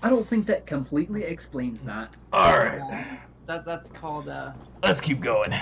[0.03, 2.13] I don't think that completely explains that.
[2.31, 4.51] All right, That that's called uh.
[4.83, 5.53] let's keep going.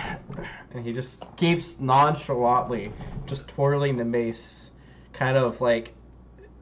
[0.72, 2.92] And he just keeps nonchalantly
[3.26, 4.72] just twirling the mace,
[5.14, 5.94] kind of like,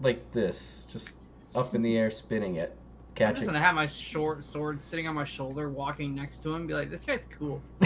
[0.02, 1.14] like this, just
[1.56, 2.78] up in the air, spinning it,
[3.16, 3.28] catching.
[3.28, 3.46] I'm just catching.
[3.48, 6.90] gonna have my short sword sitting on my shoulder, walking next to him, be like,
[6.90, 7.62] "This guy's cool."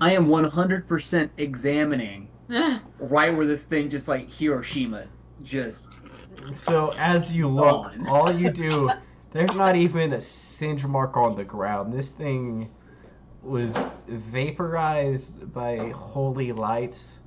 [0.00, 2.28] I am 100% examining
[2.98, 5.06] right where this thing just like Hiroshima
[5.42, 5.90] just
[6.54, 8.06] So as you look, Gone.
[8.08, 8.90] all you do,
[9.32, 11.92] there's not even a singe mark on the ground.
[11.92, 12.70] This thing
[13.42, 13.74] was
[14.06, 17.19] vaporized by holy lights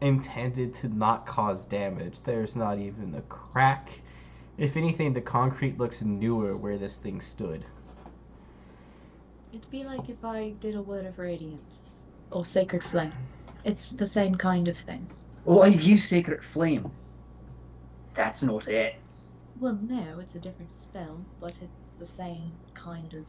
[0.00, 2.20] intended to not cause damage.
[2.20, 3.90] There's not even a crack.
[4.58, 7.64] If anything, the concrete looks newer where this thing stood.
[9.52, 13.12] It'd be like if I did a word of radiance or sacred flame.
[13.64, 15.08] It's the same kind of thing.
[15.46, 16.90] Oh, I've used Sacred Flame.
[18.14, 18.96] That's not it.
[19.60, 23.24] Well, no, it's a different spell, but it's the same kind of.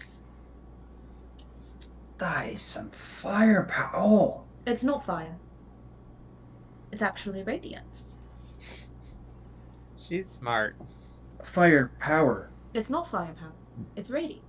[2.17, 3.91] That is some firepower.
[3.95, 5.35] Oh, It's not fire.
[6.91, 8.17] It's actually radiance.
[9.97, 10.75] She's smart.
[11.43, 12.49] firepower.
[12.73, 13.53] It's not firepower.
[13.95, 14.43] It's radiance.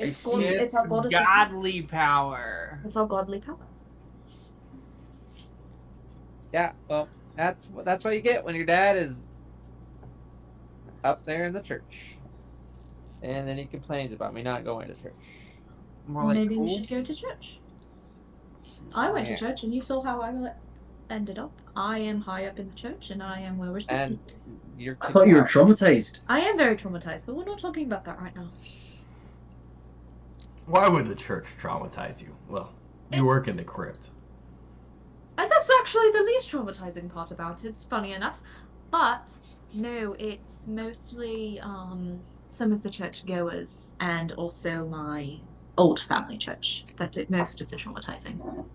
[0.00, 0.60] I It's, see god- it.
[0.62, 1.12] it's our goddess.
[1.12, 2.80] Godly power.
[2.84, 3.58] It's our godly power.
[6.52, 9.12] Yeah, well, that's what that's what you get when your dad is
[11.04, 12.18] up there in the church,
[13.22, 15.14] and then he complains about me not going to church.
[16.06, 16.64] More like maybe cool.
[16.64, 17.61] we should go to church.
[18.94, 19.36] I went Yeah.
[19.36, 20.54] to church, and you saw how I le-
[21.10, 21.52] ended up.
[21.74, 24.18] I am high up in the church, and I am well respected.
[24.18, 24.96] And you're.
[25.00, 26.20] I thought you were traumatized.
[26.28, 28.48] I am very traumatized, but we're not talking about that right now.
[30.66, 32.34] Why would the church traumatize you?
[32.48, 32.70] Well,
[33.12, 34.10] you work in the crypt.
[35.38, 38.36] And that's actually the least traumatizing part about it, funny enough.
[38.90, 39.28] But
[39.74, 42.20] no, it's mostly um,
[42.50, 45.38] some of the churchgoers and also my
[45.78, 48.66] old family church that did most of the traumatizing.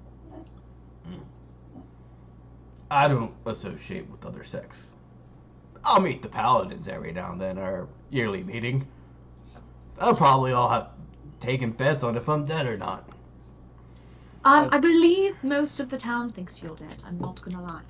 [2.89, 4.91] I don't associate with other sects.
[5.83, 8.87] I'll meet the paladins every now and then, our yearly meeting.
[9.99, 10.89] I'll probably all have
[11.39, 13.09] taken bets on if I'm dead or not.
[14.45, 17.03] Um, I believe most of the town thinks you're dead.
[17.05, 17.81] I'm not gonna lie.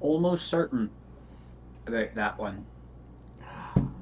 [0.00, 0.90] Almost certain
[1.86, 2.64] about that one.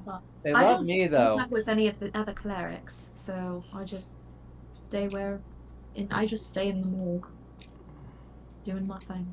[0.05, 1.29] But They I love don't me though.
[1.31, 4.17] contact with any of the other clerics, so I just
[4.73, 5.41] stay where.
[5.95, 7.27] In, I just stay in the morgue,
[8.63, 9.31] doing my thing.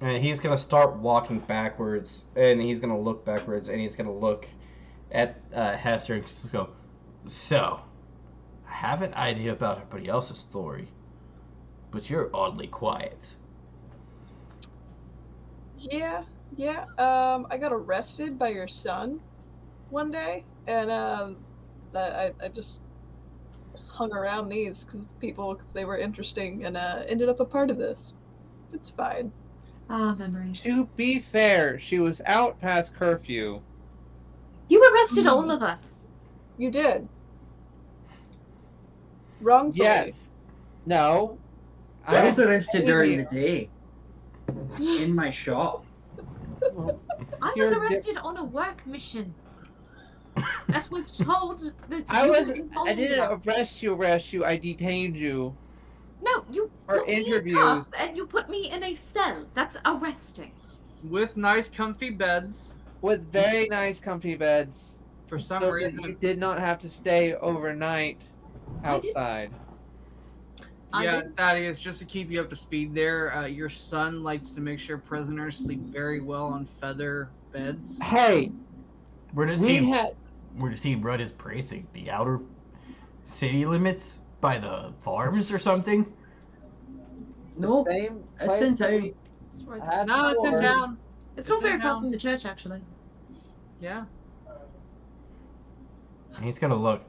[0.00, 4.48] And he's gonna start walking backwards, and he's gonna look backwards, and he's gonna look
[5.12, 6.70] at uh, Hester and just go,
[7.26, 7.80] "So,
[8.66, 10.88] I have an idea about everybody else's story,
[11.90, 13.36] but you're oddly quiet."
[15.78, 16.24] Yeah,
[16.56, 16.84] yeah.
[16.98, 19.20] Um, I got arrested by your son
[19.90, 21.36] one day, and um,
[21.94, 22.82] I, I just
[23.86, 27.70] hung around these cause people because they were interesting, and uh, ended up a part
[27.70, 28.14] of this.
[28.72, 29.32] It's fine.
[29.88, 30.60] Ah, memories.
[30.60, 33.60] To be fair, she was out past curfew.
[34.68, 36.12] You arrested all of us.
[36.56, 37.08] You did.
[39.40, 39.84] Wrongfully.
[39.84, 40.30] Yes.
[40.86, 41.38] No.
[42.06, 43.68] I was arrested I- during the day
[44.78, 45.84] in my shop.
[47.42, 49.34] I was You're di- arrested on a work mission.
[50.68, 52.46] That was told that I was.
[52.48, 52.54] were
[52.86, 53.42] I didn't about.
[53.46, 53.94] arrest you.
[53.94, 54.44] Arrest you.
[54.44, 55.56] I detained you.
[56.22, 57.56] No, you For put me in interviews.
[57.58, 59.46] cuffs and you put me in a cell.
[59.54, 60.52] That's arresting.
[61.04, 62.74] With nice, comfy beds.
[63.00, 64.98] With very nice, comfy beds.
[65.26, 68.20] For some so reason, you did not have to stay overnight
[68.84, 69.50] I did- outside.
[70.92, 74.22] I Yeah, didn't- Thaddeus, just to keep you up to speed there, uh, your son
[74.22, 77.98] likes to make sure prisoners sleep very well on feather beds.
[78.00, 78.50] Hey,
[79.32, 79.90] Where does we he?
[79.90, 80.16] had.
[80.56, 81.92] Where does he run his precinct?
[81.92, 82.40] The outer
[83.24, 86.12] city limits by the farms or something?
[87.56, 89.12] No, Same it's in town.
[89.48, 90.98] It's, right- No, it's in town.
[91.36, 92.80] it's not very far from the church, actually.
[93.80, 94.04] Yeah.
[96.42, 97.02] He's gonna look.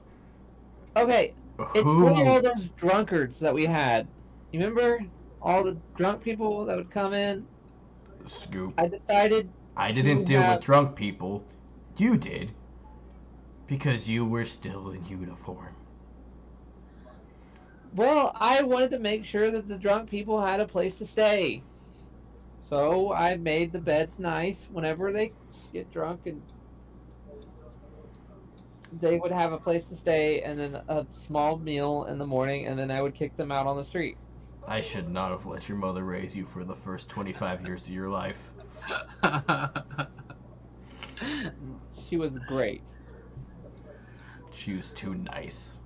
[0.97, 1.34] Okay,
[1.74, 2.07] it's Who?
[2.07, 4.07] for all those drunkards that we had.
[4.51, 5.05] You remember
[5.41, 7.45] all the drunk people that would come in?
[8.26, 8.74] Scoop.
[8.78, 11.43] I decided I didn't deal have- with drunk people.
[11.97, 12.51] You did.
[13.68, 15.76] Because you were still in uniform.
[17.95, 21.64] Well, I wanted to make sure that the drunk people had a place to stay.
[22.70, 25.34] So I made the beds nice whenever they
[25.74, 26.41] get drunk and
[28.99, 32.67] they would have a place to stay and then a small meal in the morning
[32.67, 34.17] and then I would kick them out on the street.
[34.67, 37.89] I should not have let your mother raise you for the first 25 years of
[37.89, 38.51] your life.
[42.09, 42.81] She was great.
[44.53, 45.77] She was too nice.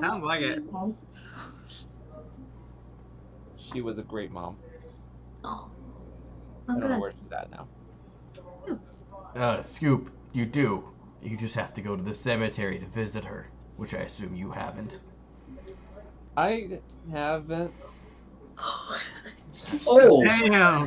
[0.00, 0.64] Sounds like it.
[3.56, 4.56] She was a great mom.
[5.44, 5.70] Oh.
[6.68, 7.68] I I'm don't know where she's at now.
[9.36, 10.88] Uh, Scoop, you do.
[11.26, 14.52] You just have to go to the cemetery to visit her, which I assume you
[14.52, 15.00] haven't.
[16.36, 16.78] I
[17.10, 17.72] haven't.
[19.86, 20.86] Oh, Damn.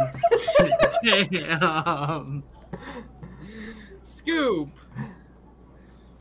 [1.31, 2.43] Damn.
[4.03, 4.69] Scoop.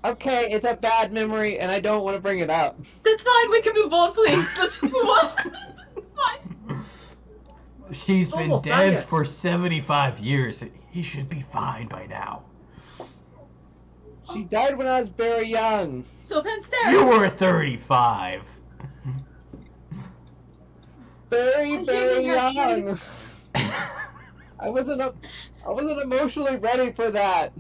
[0.03, 2.81] Okay, it's a bad memory and I don't want to bring it up.
[3.05, 3.51] That's fine.
[3.51, 4.47] We can move on, please.
[4.59, 5.33] Let's just move on.
[5.97, 6.85] it's fine.
[7.93, 9.11] She's been Oh, dead Thaddeus.
[9.11, 10.65] for 75 years.
[10.91, 12.45] He should be fine by now.
[14.33, 16.05] She died when I was very young.
[16.23, 16.91] So Van Ster.
[16.91, 18.43] You were 35.
[21.31, 22.99] Very, I very young.
[24.61, 25.15] I wasn't a,
[25.67, 27.53] I wasn't emotionally ready for that.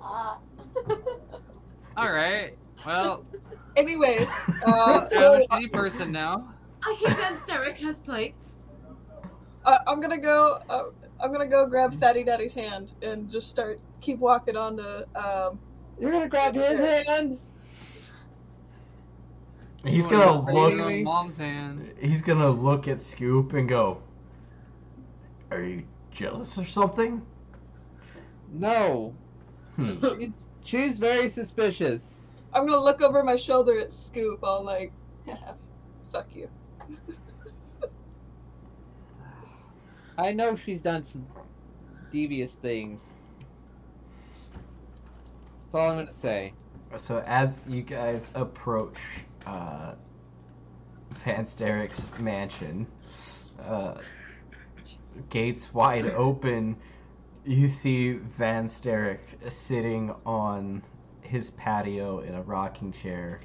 [0.00, 0.38] Ah.
[1.96, 2.56] All right.
[2.84, 3.24] Well,
[3.76, 4.26] Anyways,
[4.66, 4.70] uh,
[5.04, 6.54] I'm so a shitty person now.
[6.82, 8.52] I hear Vansterik has plates.
[9.64, 10.60] uh, I'm gonna go.
[10.70, 10.84] Uh,
[11.20, 15.06] I'm gonna go grab Fatty Daddy's hand and just start keep walking on the.
[15.14, 15.58] Um,
[15.98, 17.06] You're gonna grab his Upstairs.
[17.06, 17.38] hand.
[19.84, 20.74] He's You gonna look.
[20.78, 21.92] hold Mom's hand.
[22.00, 24.02] He's gonna look at Scoop and go,
[25.50, 27.22] Are you jealous or something?
[28.52, 29.14] No,
[29.76, 29.94] Hmm.
[30.18, 30.30] she's,
[30.64, 32.02] she's very suspicious.
[32.52, 34.40] I'm gonna look over my shoulder at Scoop.
[34.42, 34.92] All like,
[36.12, 36.48] fuck you.
[40.18, 41.26] I know she's done some
[42.10, 43.00] devious things.
[44.52, 46.54] That's all I'm gonna say.
[46.96, 48.98] So as you guys approach
[49.44, 49.94] uh,
[51.24, 52.86] Vansterik's mansion,
[53.62, 53.94] uh,
[55.28, 56.76] gates wide open,
[57.44, 60.82] you see Vansterik sitting on
[61.20, 63.40] his patio in a rocking chair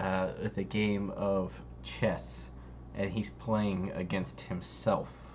[0.00, 2.48] uh, with a game of chess,
[2.96, 5.31] and he's playing against himself.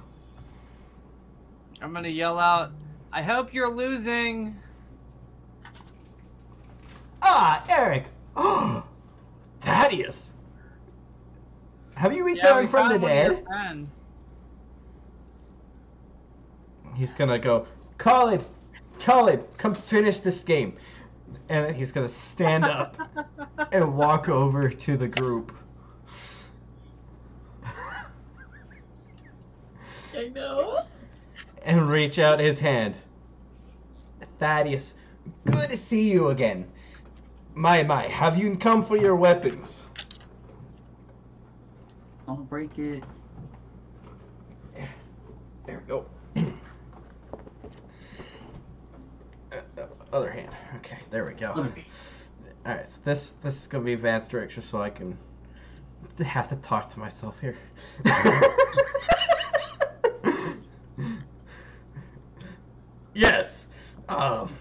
[1.82, 2.72] I'm gonna yell out,
[3.12, 4.56] I hope you're losing.
[7.22, 8.06] Ah, Eric!
[8.36, 8.84] Oh,
[9.62, 10.34] Thaddeus!
[11.96, 13.88] Have you returned we from the found one of your dead?
[16.96, 17.68] He's gonna go,
[17.98, 18.44] Colin,
[19.00, 20.76] Colin, come finish this game.
[21.50, 22.98] And he's gonna stand up
[23.72, 25.56] and walk over to the group.
[30.16, 30.88] I know.
[31.68, 32.96] And reach out his hand.
[34.40, 34.94] Thaddeus,
[35.46, 36.66] good to see you again.
[37.54, 39.86] My, my, have you come for your weapons?
[42.26, 43.04] don't break it.
[45.66, 46.06] There we go.
[49.52, 50.50] Uh, Other hand.
[50.78, 51.52] Okay, there we go.
[51.52, 51.66] All
[52.66, 55.18] right, so this this is gonna be advanced direction, so I can
[56.24, 57.58] have to talk to myself here.
[63.18, 63.68] yes.
[64.10, 64.52] Um,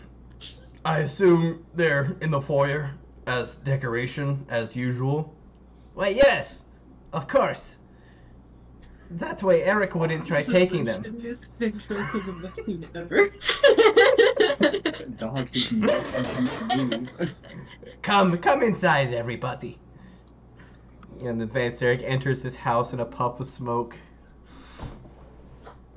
[0.85, 2.91] I assume they're in the foyer
[3.27, 5.35] as decoration as usual.
[5.95, 6.63] Why, yes,
[7.13, 7.79] of course.
[9.11, 11.05] That way Eric wouldn't try taking them.
[11.05, 13.31] Shittiest picture of the movie ever.
[15.19, 17.11] Dog eating move.
[18.03, 19.79] Come, come inside, everybody.
[21.21, 23.97] And then Van Eric enters his house in a puff of smoke.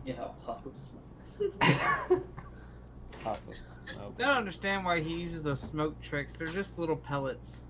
[0.05, 2.24] Yeah, a puff of smoke.
[3.26, 3.36] I
[4.18, 6.36] don't understand why he uses those smoke tricks.
[6.36, 7.64] They're just little pellets.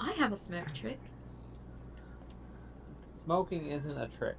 [0.00, 0.98] I have a smoke trick.
[3.24, 4.36] Smoking isn't a trick.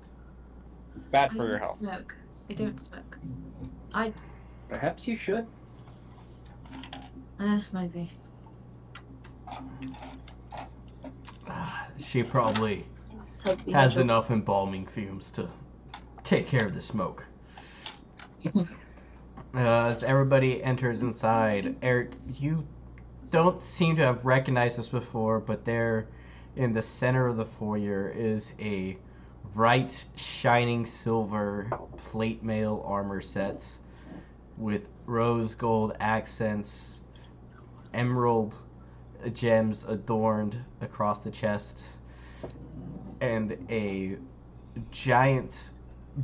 [0.96, 1.80] It's bad I for your health.
[1.80, 2.16] smoke.
[2.50, 3.18] I don't smoke.
[3.94, 4.14] I
[4.70, 5.46] Perhaps you should.
[7.40, 8.10] uh maybe.
[12.00, 12.86] She probably
[13.72, 15.48] has enough embalming fumes to
[16.24, 17.24] take care of the smoke.
[19.54, 22.66] Uh, as everybody enters inside, Eric, you
[23.32, 26.08] don't seem to have recognized this before, but there
[26.56, 28.98] in the center of the foyer is a
[29.54, 33.66] bright, shining silver plate mail armor set
[34.58, 37.02] with rose gold accents
[37.94, 38.56] emerald
[39.34, 41.84] gems adorned across the chest,
[43.20, 44.18] and a
[44.92, 45.71] giant,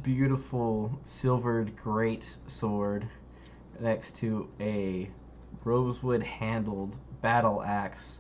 [0.03, 3.07] beautiful silvered great sword
[3.79, 5.09] next to a
[5.63, 8.19] rosewood handled battle axe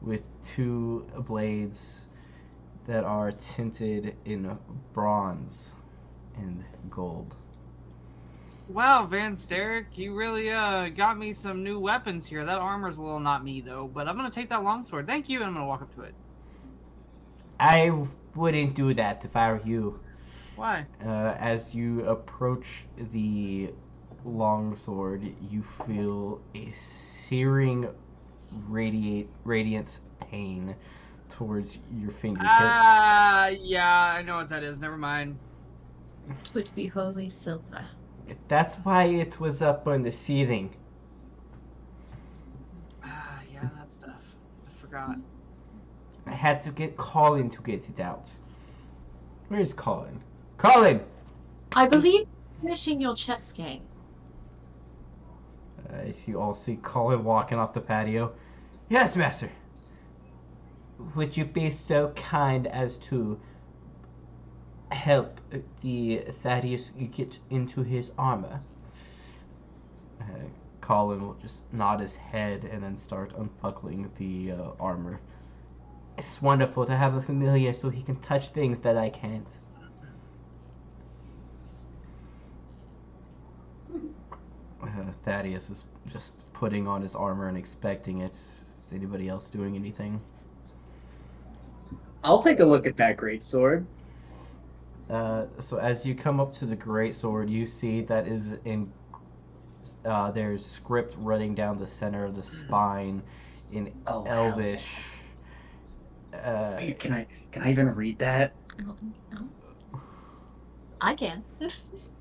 [0.00, 2.06] with two blades
[2.86, 4.58] that are tinted in
[4.92, 5.72] bronze
[6.36, 7.36] and gold.
[8.68, 12.44] Wow, Vansterik, you really uh got me some new weapons here.
[12.44, 15.06] That armor's a little not me though, but I'm gonna take that longsword.
[15.06, 16.14] Thank you, and I'm gonna walk up to it.
[17.60, 20.00] I wouldn't do that if I were you.
[20.56, 20.86] Why?
[21.04, 23.70] Uh, as you approach the
[24.24, 27.88] longsword, you feel a searing
[28.68, 30.74] radiate radiant pain
[31.30, 32.52] towards your fingertips.
[32.52, 34.78] Ah, yeah, I know what that is.
[34.78, 35.38] Never mind.
[36.54, 37.84] Would be holy silver.
[38.48, 40.76] That's why it was up on the ceiling.
[43.04, 44.22] Ah, yeah, that stuff.
[44.66, 45.16] I forgot.
[46.26, 48.30] I had to get Colin to get it out.
[49.48, 50.20] Where's Colin?
[50.62, 51.00] Colin!
[51.74, 52.28] I believe
[52.60, 53.82] finishing your chess game.
[55.90, 58.32] As you all see Colin walking off the patio.
[58.88, 59.50] Yes, master.
[61.16, 63.40] Would you be so kind as to
[64.92, 65.40] help
[65.80, 68.60] the Thaddeus get into his armor?
[70.20, 70.46] Uh,
[70.80, 75.18] Colin will just nod his head and then start unbuckling the uh, armor.
[76.16, 79.48] It's wonderful to have a familiar so he can touch things that I can't.
[84.82, 84.86] Uh,
[85.24, 88.32] Thaddeus is just putting on his armor and expecting it.
[88.32, 90.20] Is anybody else doing anything?
[92.24, 93.86] I'll take a look at that great sword.
[95.10, 98.90] Uh, so as you come up to the great sword, you see that is in.
[100.04, 103.20] Uh, there's script running down the center of the spine
[103.72, 104.94] in Oh, Elvish.
[106.32, 108.54] Uh, Wait, can I can I even read that?
[111.00, 111.44] I can.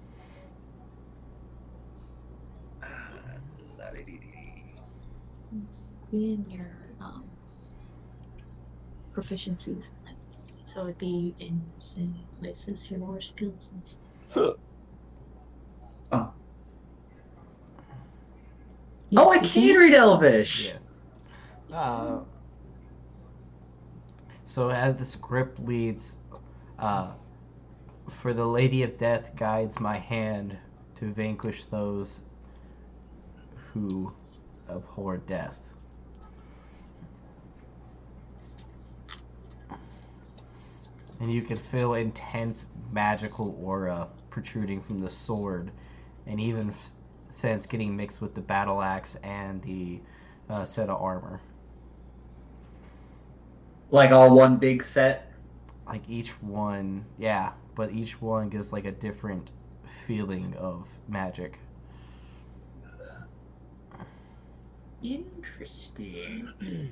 [6.12, 7.24] in your um,
[9.16, 9.90] proficiencies.
[10.66, 14.56] So it'd be in the same places your more skills and stuff.
[16.14, 16.34] Oh.
[19.10, 20.74] Yes, oh, I you can read Elvish.
[21.70, 21.76] Yeah.
[21.76, 22.20] Uh,
[24.46, 26.16] so as the script leads,
[26.80, 27.12] uh,
[28.10, 30.58] for the Lady of Death guides my hand
[30.96, 32.22] to vanquish those
[33.74, 34.14] who
[34.70, 35.60] abhor death.
[41.20, 45.72] And you can feel intense magical aura protruding from the sword,
[46.26, 46.94] and even f-
[47.30, 50.00] sense getting mixed with the battle axe and the
[50.50, 51.40] uh, set of armor.
[53.92, 55.32] Like all one big set.
[55.86, 59.52] Like each one, yeah, but each one gives like a different
[60.08, 61.60] feeling of magic.
[65.04, 66.50] Interesting.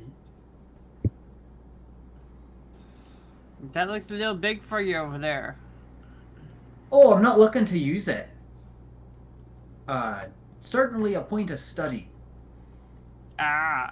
[3.73, 5.57] That looks a little big for you over there.
[6.91, 8.29] Oh, I'm not looking to use it.
[9.87, 10.25] Uh,
[10.59, 12.09] certainly a point of study.
[13.37, 13.91] Ah.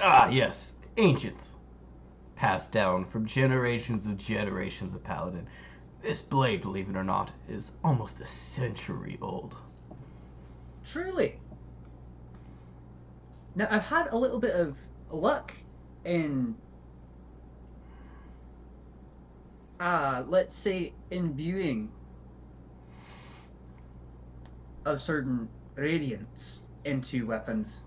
[0.00, 1.56] Ah, yes, ancients.
[2.34, 5.46] Passed down from generations of generations of paladin.
[6.02, 9.54] This blade, believe it or not, is almost a century old.
[10.84, 11.38] Truly.
[13.54, 14.78] Now, I've had a little bit of
[15.10, 15.52] luck
[16.04, 16.56] in,
[19.78, 21.90] uh, let's say, imbuing
[24.86, 27.82] of certain radiance into weapons.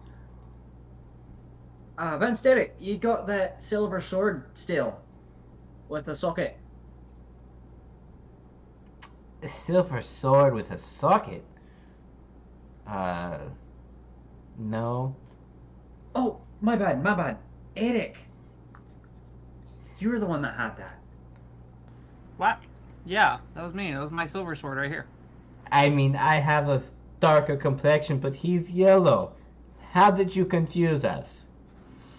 [1.98, 5.00] Uh, Vansterik, you got that silver sword still
[5.90, 6.60] with a socket.
[9.42, 11.46] A silver sword with a socket?
[12.86, 13.40] Uh.
[14.58, 15.16] No.
[16.16, 17.38] Oh, my bad, my bad.
[17.76, 18.18] Eric.
[20.00, 21.00] You were the one that had that.
[22.38, 22.60] What?
[23.06, 23.92] Yeah, that was me.
[23.92, 25.06] That was my silver sword right here.
[25.72, 26.82] I mean, I have a
[27.20, 29.34] darker complexion, but he's yellow.
[29.92, 31.46] How did you confuse us?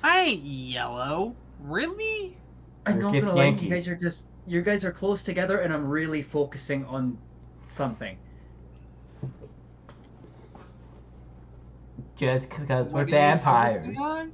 [0.03, 1.34] I ain't yellow.
[1.61, 2.36] Really?
[2.86, 5.86] I'm not gonna lie, you guys are just you guys are close together and I'm
[5.88, 7.18] really focusing on
[7.68, 8.16] something.
[12.17, 13.99] Just because we're What are you focusing vampires.
[13.99, 14.33] on?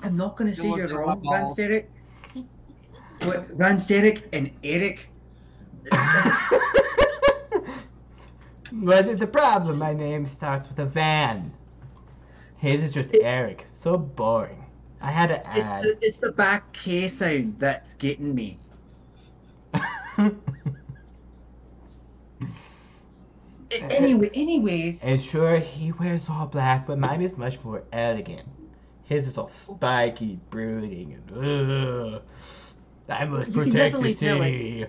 [0.00, 1.56] I'm not gonna say look you're wrong, Van balls.
[1.58, 1.86] Sterick.
[3.20, 5.10] But Vansterik and Eric
[8.70, 11.52] But the- the problem, my name starts with a van.
[12.58, 13.66] His is just Eric.
[13.72, 14.64] So boring.
[15.00, 15.82] I had to It's add.
[15.82, 18.58] the, it's the back K sound that's getting me.
[19.74, 20.30] A-
[23.70, 28.44] Anyway, anyways, And sure, he wears all black, but mine is much more elegant.
[29.04, 32.22] His is all spiky, brooding, and ugh.
[33.08, 34.86] I must You protect the city.